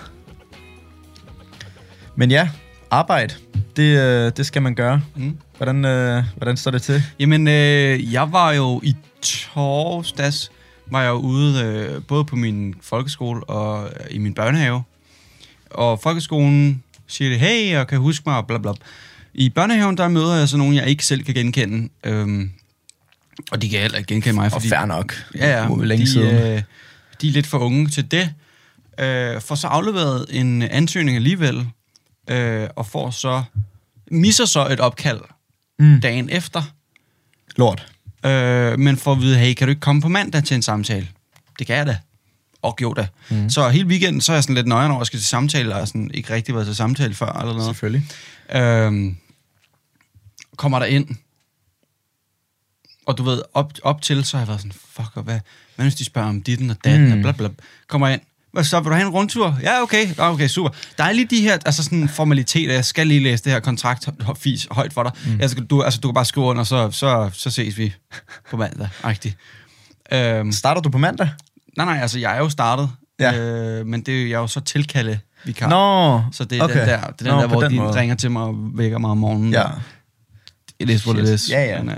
[2.15, 2.49] Men ja,
[2.91, 3.33] arbejde,
[3.75, 5.01] det, øh, det skal man gøre.
[5.15, 5.37] Mm.
[5.57, 7.03] Hvordan, øh, hvordan står det til?
[7.19, 10.51] Jamen, øh, jeg var jo i torsdags,
[10.91, 14.83] var jeg ude øh, både på min folkeskole og øh, i min børnehave.
[15.69, 18.71] Og folkeskolen siger det, hey, og kan huske mig, og bla bla.
[19.33, 21.89] I børnehaven, der møder jeg så nogen, jeg ikke selv kan genkende.
[22.03, 22.51] Øhm,
[23.51, 24.69] og de kan heller ikke genkende mig, Og fordi...
[24.69, 25.13] fair nok.
[25.35, 25.67] Ja, ja.
[25.67, 26.35] Det er længe de, siden.
[26.35, 26.61] Øh,
[27.21, 28.29] de er lidt for unge til det.
[28.99, 31.67] Øh, får så afleveret en ansøgning alligevel,
[32.27, 33.43] øh, og får så
[34.11, 35.19] misser så et opkald
[35.79, 36.01] mm.
[36.01, 36.63] dagen efter,
[37.55, 37.93] Lort.
[38.25, 41.07] øh, men får at vide, hey, kan du ikke komme på mandag til en samtale?
[41.59, 41.97] Det kan jeg da.
[42.61, 43.07] Og jo da.
[43.29, 43.49] Mm.
[43.49, 45.75] Så hele weekenden, så er jeg sådan lidt nøjere over, at jeg skal til samtale,
[45.75, 47.65] og sådan ikke rigtig været til samtale før, eller noget.
[47.65, 48.09] Selvfølgelig.
[48.55, 49.17] Øhm,
[50.55, 51.07] kommer der ind,
[53.05, 55.39] og du ved, op, op til, så har jeg været sådan, fuck, og hvad,
[55.75, 57.11] hvad hvis de spørger om ditten og datten, mm.
[57.11, 57.49] og bla bla.
[57.87, 58.21] Kommer ind,
[58.55, 59.57] hvad så, vil du have en rundtur?
[59.63, 60.69] Ja, okay, Ja, okay, super.
[60.97, 64.09] Der er lige de her, altså sådan formaliteter, jeg skal lige læse det her kontrakt
[64.39, 65.11] fis højt for dig.
[65.25, 65.41] Mm.
[65.41, 67.93] Altså, du, altså, du kan bare skrive under, så, så, så ses vi
[68.51, 69.37] på mandag, rigtigt.
[70.11, 71.29] Øhm, Starter du på mandag?
[71.77, 72.89] nej, nej, altså, jeg er jo startet,
[73.19, 73.37] Ja.
[73.39, 75.69] øh, men det er jo, jeg er jo så tilkalde vikar.
[75.69, 76.79] Nå, Så det er okay.
[76.79, 77.95] den der, det er den Nå, der hvor den de måde.
[77.95, 79.53] ringer til mig og vækker mig om morgenen.
[79.53, 79.63] Ja.
[80.79, 81.49] It is what it is.
[81.51, 81.81] Ja, ja.
[81.83, 81.95] Men, uh,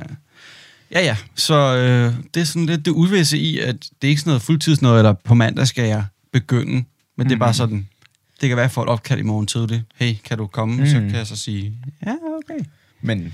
[0.92, 1.16] ja, ja.
[1.36, 4.42] Så øh, det er sådan lidt det uvisse i, at det er ikke sådan noget
[4.42, 6.72] fuldtids noget, eller på mandag skal jeg begynde.
[6.74, 6.84] Men
[7.18, 7.24] mm.
[7.26, 7.88] det er bare sådan,
[8.42, 9.84] det kan være, at jeg får et opkald i morgen tidligt.
[9.96, 10.76] Hey, kan du komme?
[10.78, 10.86] Mm.
[10.88, 11.74] Så kan jeg så sige,
[12.06, 12.66] ja, okay.
[13.02, 13.34] Men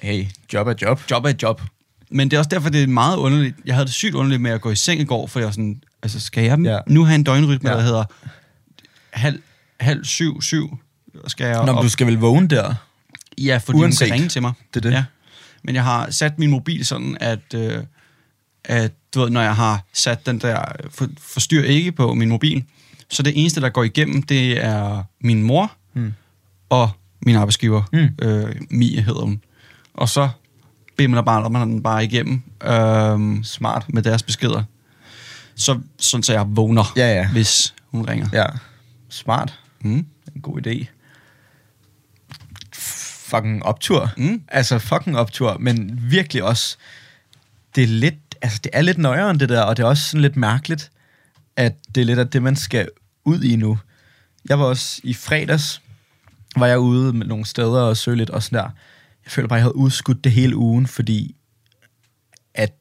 [0.00, 1.00] hey, job er job.
[1.10, 1.62] Job er job.
[2.10, 3.56] Men det er også derfor, det er meget underligt.
[3.64, 5.52] Jeg havde det sygt underligt med at gå i seng i går, for jeg var
[5.52, 6.78] sådan, altså skal jeg Ja.
[6.86, 7.76] nu have en døgnrytme, Ja.
[7.76, 8.04] der hedder
[9.12, 9.42] halv,
[9.80, 10.78] halv syv, syv,
[11.26, 12.74] skal jeg Nå, op- du skal vel vågne der?
[13.38, 13.78] Ja, fordi.
[13.78, 14.00] Uanset.
[14.00, 14.52] hun kan ringe til mig.
[14.74, 14.96] Det er det.
[14.96, 15.04] Ja.
[15.64, 17.82] Men jeg har sat min mobil sådan, at, øh,
[18.64, 22.64] at du ved, når jeg har sat den der for, forstyr ikke på min mobil,
[23.10, 26.14] så det eneste, der går igennem, det er min mor Mm.
[26.68, 26.90] og
[27.26, 27.82] min arbejdsgiver.
[27.92, 28.08] Mm.
[28.26, 29.40] Øh, Mie hedder hun.
[29.94, 30.28] Og så
[30.96, 33.84] bimler bare, man den bare igennem øh, Smart.
[33.88, 34.62] med deres beskeder.
[35.54, 37.28] Så, sådan så jeg vågner, Ja, ja.
[37.28, 38.28] hvis hun ringer.
[38.32, 38.46] Ja.
[39.08, 39.58] Smart.
[39.80, 40.06] Mm.
[40.34, 40.86] En god idé.
[43.28, 44.10] Fucking optur.
[44.16, 44.42] Mm.
[44.48, 46.76] Altså fucking optur, men virkelig også,
[47.74, 50.02] det er lidt, altså det er lidt nøjere end det der, og det er også
[50.02, 50.90] sådan lidt mærkeligt,
[51.56, 52.88] at det er lidt af det, man skal
[53.24, 53.78] ud i nu.
[54.48, 55.82] Jeg var også i fredags,
[56.56, 58.70] var jeg ude med nogle steder og søge lidt og sådan der.
[59.24, 61.36] Jeg føler bare, jeg havde udskudt det hele ugen, fordi
[62.54, 62.72] at,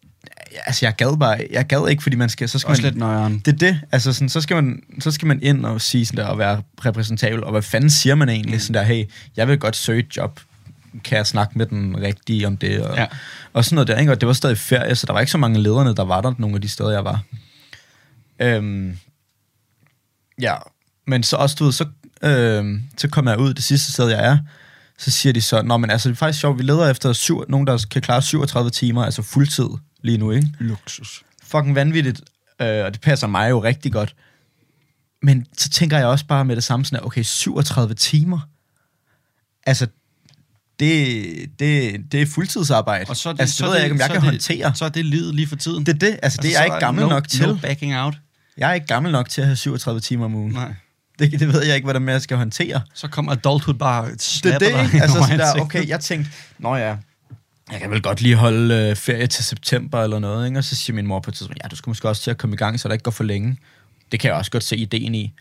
[0.66, 3.00] altså jeg gad bare, jeg gad ikke, fordi man skal, så skal Også man, lidt
[3.00, 3.40] nøjeren.
[3.40, 3.82] det er det.
[3.92, 6.62] Altså sådan, så, skal man, så skal man ind og sige sådan der, og være
[6.86, 7.44] repræsentabel.
[7.44, 8.62] Og hvad fanden siger man egentlig?
[8.62, 10.40] Sådan der, hey, jeg vil godt søge et job.
[11.04, 12.82] Kan jeg snakke med den rigtige om det?
[12.82, 13.08] Og, Ja.
[13.54, 13.98] og sådan noget der.
[13.98, 14.12] Ikke?
[14.12, 16.34] Og det var stadig ferie, så der var ikke så mange lederne, der var der
[16.38, 17.24] nogle af de steder, jeg var.
[18.40, 18.98] Øhm,
[20.42, 20.56] ja,
[21.08, 21.86] men så også, du ved, så,
[22.24, 24.38] øhm, så kom jeg ud det sidste sted, jeg er.
[24.98, 27.44] så siger de så, Nå, men altså, det er faktisk sjovt, vi leder efter syv,
[27.50, 29.68] nogen, der kan klare 37 timer, altså fuldtid
[30.02, 30.48] lige nu, ikke?
[30.60, 31.24] Luksus.
[31.44, 32.22] Fucking vanvittigt,
[32.62, 34.16] øh, og det passer mig jo rigtig godt.
[35.22, 38.40] Men så tænker jeg også bare med det samme sådan, okay, 37 timer,
[39.66, 39.88] altså,
[40.80, 43.06] det, det, det er fuldtidsarbejde.
[43.10, 44.22] Og så er det, altså, så det er ved jeg ikke, om jeg så kan
[44.22, 44.76] er håndtere.
[44.76, 45.86] Så er det livet lige for tiden.
[45.86, 47.48] Det er det, altså, det er jeg ikke gammel no, nok til.
[47.48, 48.16] No backing out.
[48.58, 50.54] Jeg er ikke gammel nok til at have 37 timer om ugen.
[50.54, 50.74] Nej.
[51.20, 52.82] Det, det ved jeg ikke, hvordan jeg skal håndtere.
[52.94, 55.02] Så kommer adulthood bare Det er det, dig?
[55.02, 56.96] Altså sådan der, okay, jeg tænkte, nå ja,
[57.72, 60.60] jeg kan vel godt lige holde øh, ferie til september eller noget, ikke?
[60.60, 62.38] Og så siger min mor på et tidspunkt, ja, du skal måske også til at
[62.38, 63.58] komme i gang, så der ikke går for længe.
[64.12, 65.34] Det kan jeg også godt se ideen i.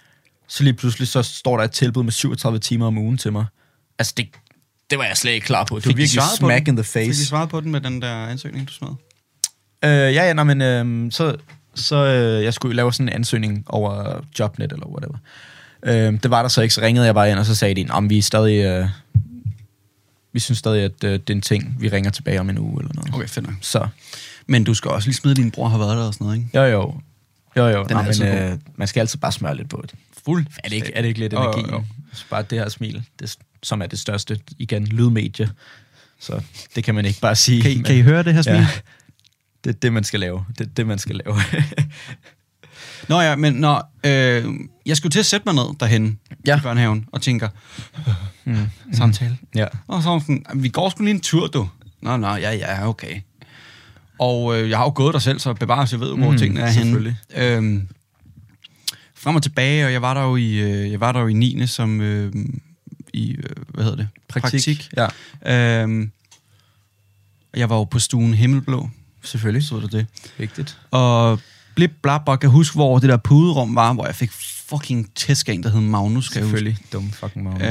[0.49, 3.45] Så lige pludselig, så står der et tilbud med 37 timer om ugen til mig.
[3.99, 4.29] Altså, det,
[4.95, 5.77] det var jeg slet ikke klar på.
[5.77, 7.27] Det var virkelig smack in the Fik de face.
[7.27, 8.89] svaret på den med den der ansøgning, du smed?
[9.85, 11.37] Øh, ja, ja, nej, men øh, så,
[11.75, 15.19] så øh, jeg skulle lave sådan en ansøgning over Jobnet eller whatever.
[15.83, 17.87] Øh, det var der så ikke, så ringede jeg bare ind, og så sagde de,
[17.91, 18.65] om vi er stadig...
[18.65, 18.89] Øh,
[20.33, 22.81] vi synes stadig, at øh, det er en ting, vi ringer tilbage om en uge
[22.83, 23.15] eller noget.
[23.15, 23.55] Okay, fedt nok.
[23.61, 23.87] Så,
[24.47, 26.39] Men du skal også lige smide, at din bror har været der og sådan noget,
[26.39, 26.59] ikke?
[26.59, 26.95] jo jo.
[27.57, 29.95] Jo jo, Den Nå, er men, øh, man skal altid bare smøre lidt på det.
[30.25, 30.47] Fuld.
[30.65, 31.71] Er det ikke, er det ikke lidt Jo, jo, energi?
[31.73, 31.85] jo.
[32.13, 35.51] Så bare det her smil, det, som er det største, igen, lydmedie.
[36.21, 36.41] Så
[36.75, 37.63] det kan man ikke bare sige.
[37.63, 38.55] Kan I, men- kan I høre det her smil?
[38.55, 38.69] Ja.
[39.65, 40.45] Det er det, man skal lave.
[40.59, 41.37] Det er det, man skal lave.
[43.09, 44.45] Nå ja, men når, øh,
[44.87, 46.59] jeg skulle til at sætte mig ned derhen Ja.
[46.59, 47.49] i børnehaven og tænker,
[48.45, 48.57] mm,
[48.93, 49.39] samtale.
[49.55, 49.67] ja.
[49.87, 51.69] Og så sådan, vi går sgu lige en tur, du.
[52.03, 53.21] Nå, nå, ja, ja, okay.
[54.19, 56.39] Og øh, jeg har jo gået der selv, så bevares, jeg ved jo, hvor Mm,
[56.39, 56.85] tingene er henne.
[56.85, 57.17] selvfølgelig.
[57.37, 57.89] Øhm,
[59.25, 61.33] frem og tilbage, og jeg var der jo i, øh, jeg var der jo i
[61.33, 61.67] 9.
[61.67, 62.33] som øh,
[63.13, 64.09] i, øh, hvad hedder det?
[64.29, 64.89] Praktik.
[64.97, 65.07] Ja,
[65.83, 66.11] Øhm,
[67.57, 68.91] jeg var jo på stuen Himmelblå,
[69.23, 69.65] selvfølgelig.
[69.69, 70.07] så der det.
[70.39, 70.79] Vigtigt.
[70.91, 71.41] Og
[71.75, 74.31] blip blap, og kan huske, hvor det der puderum var, hvor jeg fik
[74.69, 76.45] fucking tæsk af en, der hed Magnus, kan jeg.
[76.45, 76.79] Selvfølgelig.
[76.93, 77.63] Dum fucking Magnus.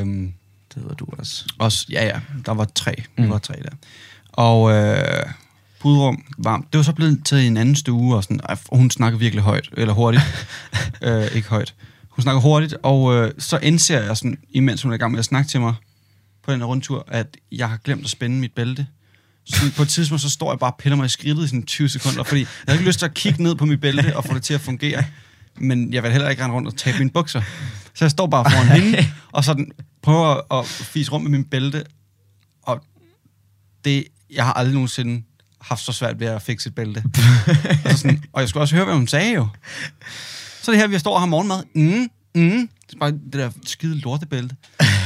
[0.00, 0.32] Øhm,
[0.74, 1.44] det hedder du også.
[1.58, 2.94] også, ja, ja, der var tre.
[3.16, 3.30] Der Mm.
[3.30, 3.70] var tre der.
[4.32, 5.24] Og øh,
[5.80, 6.72] puderum varmt.
[6.72, 9.70] Det var så blevet til en anden stue, og, sådan, og hun snakker virkelig højt,
[9.76, 10.22] eller hurtigt.
[11.02, 11.74] øh, ikke højt.
[12.08, 15.18] Hun snakker hurtigt, og øh, så indser jeg sådan, imens hun er i gang med
[15.18, 15.74] at snakke til mig
[16.44, 18.86] på den her rundtur, at jeg har glemt at spænde mit bælte.
[19.46, 21.62] Så på et tidspunkt, så står jeg bare og piller mig i skridtet i sådan
[21.62, 24.24] 20 sekunder, fordi jeg har ikke lyst til at kigge ned på mit bælte og
[24.24, 25.04] få det til at fungere.
[25.58, 27.42] Men jeg vil heller ikke rende rundt og tabe mine bukser.
[27.94, 28.98] Så jeg står bare foran hende,
[29.32, 29.70] og sådan
[30.02, 31.84] prøver at fise rundt med min bælte.
[32.62, 32.84] Og
[33.84, 35.22] det, jeg har aldrig nogensinde
[35.60, 37.02] haft så svært ved at fikse et bælte.
[37.84, 39.48] og, så sådan, og jeg skulle også høre, hvad hun sagde jo.
[40.62, 41.62] Så det her, vi står og har morgenmad.
[41.74, 42.68] Mm, mm.
[42.86, 44.56] Det er bare det der skide lortebælte.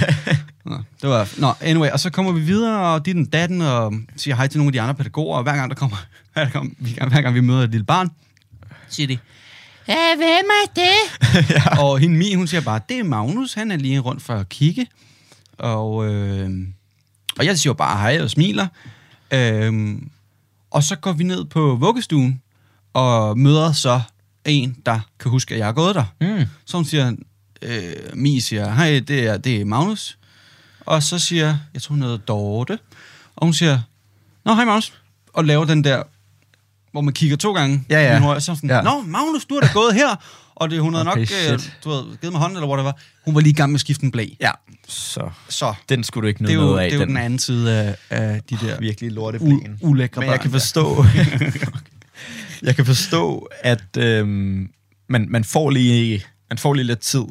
[0.66, 1.28] Nå, det var...
[1.38, 1.90] Nå, anyway.
[1.90, 4.72] Og så kommer vi videre, og dit den datten, og siger hej til nogle af
[4.72, 5.96] de andre pædagoger, og hver gang der kommer...
[6.34, 8.10] Hver gang, vi- hver gang vi møder et lille barn,
[8.88, 9.18] siger de,
[9.88, 11.50] Ja, hvem er det?
[11.50, 11.78] ja.
[11.82, 14.48] Og hende Mi, hun siger bare, det er Magnus, han er lige rundt for at
[14.48, 14.86] kigge.
[15.58, 16.50] Og, øh,
[17.38, 18.66] og jeg siger bare hej og smiler.
[19.30, 19.94] Øh,
[20.74, 22.40] og så går vi ned på vuggestuen,
[22.94, 24.00] og møder så
[24.44, 26.04] en, der kan huske, at jeg er gået der.
[26.20, 26.44] Mm.
[26.64, 27.12] Så hun siger,
[27.62, 30.18] øh, Mi siger, hej, det er, det er Magnus.
[30.80, 32.78] Og så siger, jeg tror hun hedder Dorte.
[33.36, 33.80] Og hun siger,
[34.44, 34.92] nå, hej Magnus.
[35.32, 36.02] Og laver den der,
[36.92, 37.84] hvor man kigger to gange.
[37.90, 38.20] Ja, ja.
[38.20, 38.82] Hun så sådan, Ja.
[38.82, 40.16] nå, Magnus, du er da gået her.
[40.56, 41.76] Og det, hun havde Okay, nok øh, shit.
[41.84, 42.96] du ved, givet mig hånden, eller hvor det var.
[43.24, 44.26] Hun var lige i gang med at skifte en blæ.
[44.40, 44.50] Ja,
[44.88, 46.90] så Så den skulle du ikke nå jo, noget af.
[46.90, 49.78] det er jo den anden side af, af de der virkelig u- lorteblæen.
[49.80, 51.04] ulækre Men jeg børn kan forstå,
[52.66, 54.70] jeg kan forstå, at øhm,
[55.08, 57.24] man, man, får lige, man får lige lidt tid.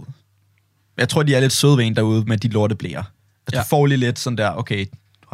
[0.98, 3.04] Jeg tror, de er lidt søde ved en derude med de lorteblæer.
[3.48, 3.60] At Ja.
[3.60, 4.86] du får lige lidt sådan der, okay,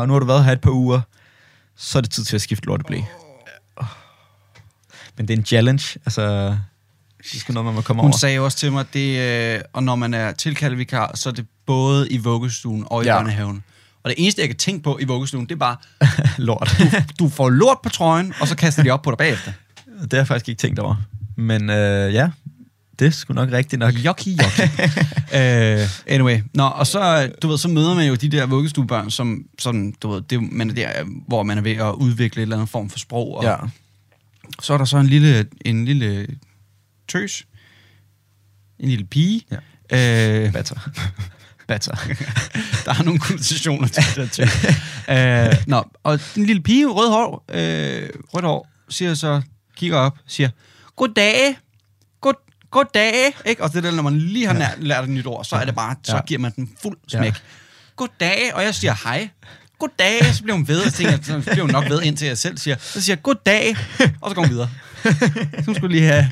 [0.07, 1.01] nu har du været her et par uger,
[1.77, 3.01] så er det tid til at skifte lorteblæ.
[5.17, 6.57] Men det er en challenge, altså,
[7.23, 8.17] det sgu noget, man må komme Hun over.
[8.17, 9.19] sagde jo også til mig, det,
[9.55, 13.07] øh, og når man er tilkaldt vikar, så er det både i vuggestuen og i
[13.07, 13.17] Ja.
[13.17, 13.63] børnehaven.
[14.03, 15.75] Og det eneste, jeg kan tænke på i vuggestuen, det er bare,
[16.37, 16.81] Lort.
[17.19, 19.51] du får lort på trøjen, og så kaster de op på dig bagefter.
[20.01, 20.95] det har jeg faktisk ikke tænkt over.
[21.37, 22.29] Men øh, ja,
[22.99, 23.93] det er sgu nok rigtigt nok.
[23.93, 24.63] Jockey, jockey.
[25.23, 29.43] uh, anyway, Nå, og så, du ved, så møder man jo de der vuggestuebørn, som
[29.59, 30.89] sådan, du ved, det, man er der,
[31.27, 33.37] hvor man er ved at udvikle et eller andet form for sprog.
[33.37, 33.55] Og Ja.
[34.61, 36.27] så er der så en lille, en lille
[37.09, 37.45] tøs,
[38.79, 40.45] en lille pige, ja.
[40.47, 40.89] uh, Batter.
[41.67, 41.95] Batter.
[42.85, 45.57] der er nogle konnotationer til det der ting.
[45.57, 49.41] uh, nå, og den lille pige, rød hår, øh, rødt hår, siger så,
[49.75, 50.49] kigger op, siger,
[50.95, 51.57] goddag,
[52.21, 52.33] god,
[52.71, 53.13] goddag,
[53.45, 53.63] ikke?
[53.63, 55.75] Og det der, når man lige har nær, lært et nyt ord, så er det
[55.75, 56.21] bare, så Ja.
[56.27, 57.17] giver man den fuld Ja.
[57.17, 57.33] smæk.
[57.95, 59.29] Goddag, og jeg siger hej.
[59.79, 62.27] Goddag, så bliver hun ved, og så tænker jeg, så bliver hun nok ved, indtil
[62.27, 63.75] jeg selv siger, så siger jeg, goddag,
[64.21, 64.69] og så går hun videre.
[65.65, 66.25] Hun skulle lige have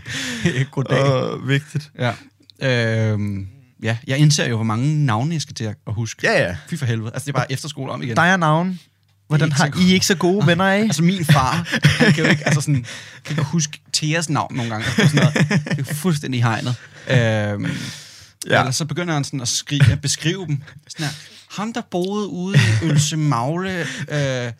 [0.72, 1.03] goddag.
[1.03, 1.91] Åh, vigtigt.
[1.99, 2.13] Ja.
[2.61, 3.47] Øhm,
[3.84, 6.28] ja, jeg indser jo, hvor mange navne jeg skal til at huske.
[6.32, 6.55] Ja, ja.
[6.70, 7.11] Fy for helvede.
[7.13, 8.15] Altså, det er bare efterskole om igen.
[8.15, 8.80] Dig og navn.
[9.28, 9.72] Hvordan har.
[9.82, 10.82] I ikke så gode venner af?
[10.82, 12.86] Altså min far, han kan jo ikke, altså sådan,
[13.26, 14.86] kan ikke huske Theas navn nogle gange.
[14.86, 15.63] Altså, sådan noget.
[15.78, 16.76] Det er fuldstændig hegnet.
[17.09, 17.18] Øhm.
[18.49, 18.59] Ja.
[18.59, 20.61] Eller så begynder han sådan at, skrive, at beskrive dem.
[20.88, 21.13] Sådan her,
[21.57, 24.51] ham der boede ude i Ølse Magle, øh,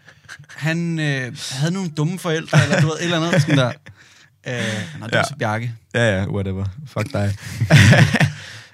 [0.50, 3.72] han øh, havde nogle dumme forældre, eller du ved, et eller andet sådan der.
[4.48, 5.36] Øh, nej, det er Ja.
[5.40, 5.72] Bjarke.
[5.96, 6.66] Ja, ja, whatever.
[6.88, 7.34] Fuck dig.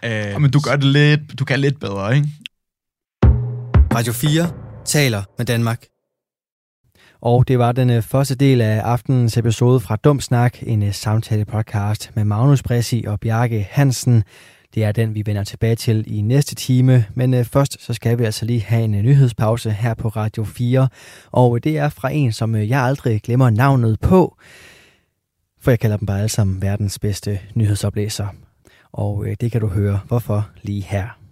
[0.06, 2.28] Øh, Men du gør det lidt, du kan lidt bedre, ikke?
[3.96, 4.52] Radio 4
[4.86, 5.84] taler med Danmark.
[7.22, 10.94] Og det var den øh, første del af aftenens episode fra Dum Snak, en øh,
[10.94, 14.24] samtale-podcast med Magnus Bressi og Bjarke Hansen.
[14.76, 18.20] Det er den, vi vender tilbage til i næste time, men øh, først så skal
[18.20, 20.88] vi altså lige have en nyhedspause her på Radio 4.
[21.32, 24.38] Og det er fra en, som jeg aldrig glemmer navnet på,
[25.64, 28.28] for jeg kalder dem bare alle sammen verdens bedste nyhedsoplæser.
[28.92, 31.23] Og øh, det kan du høre, hvorfor lige her.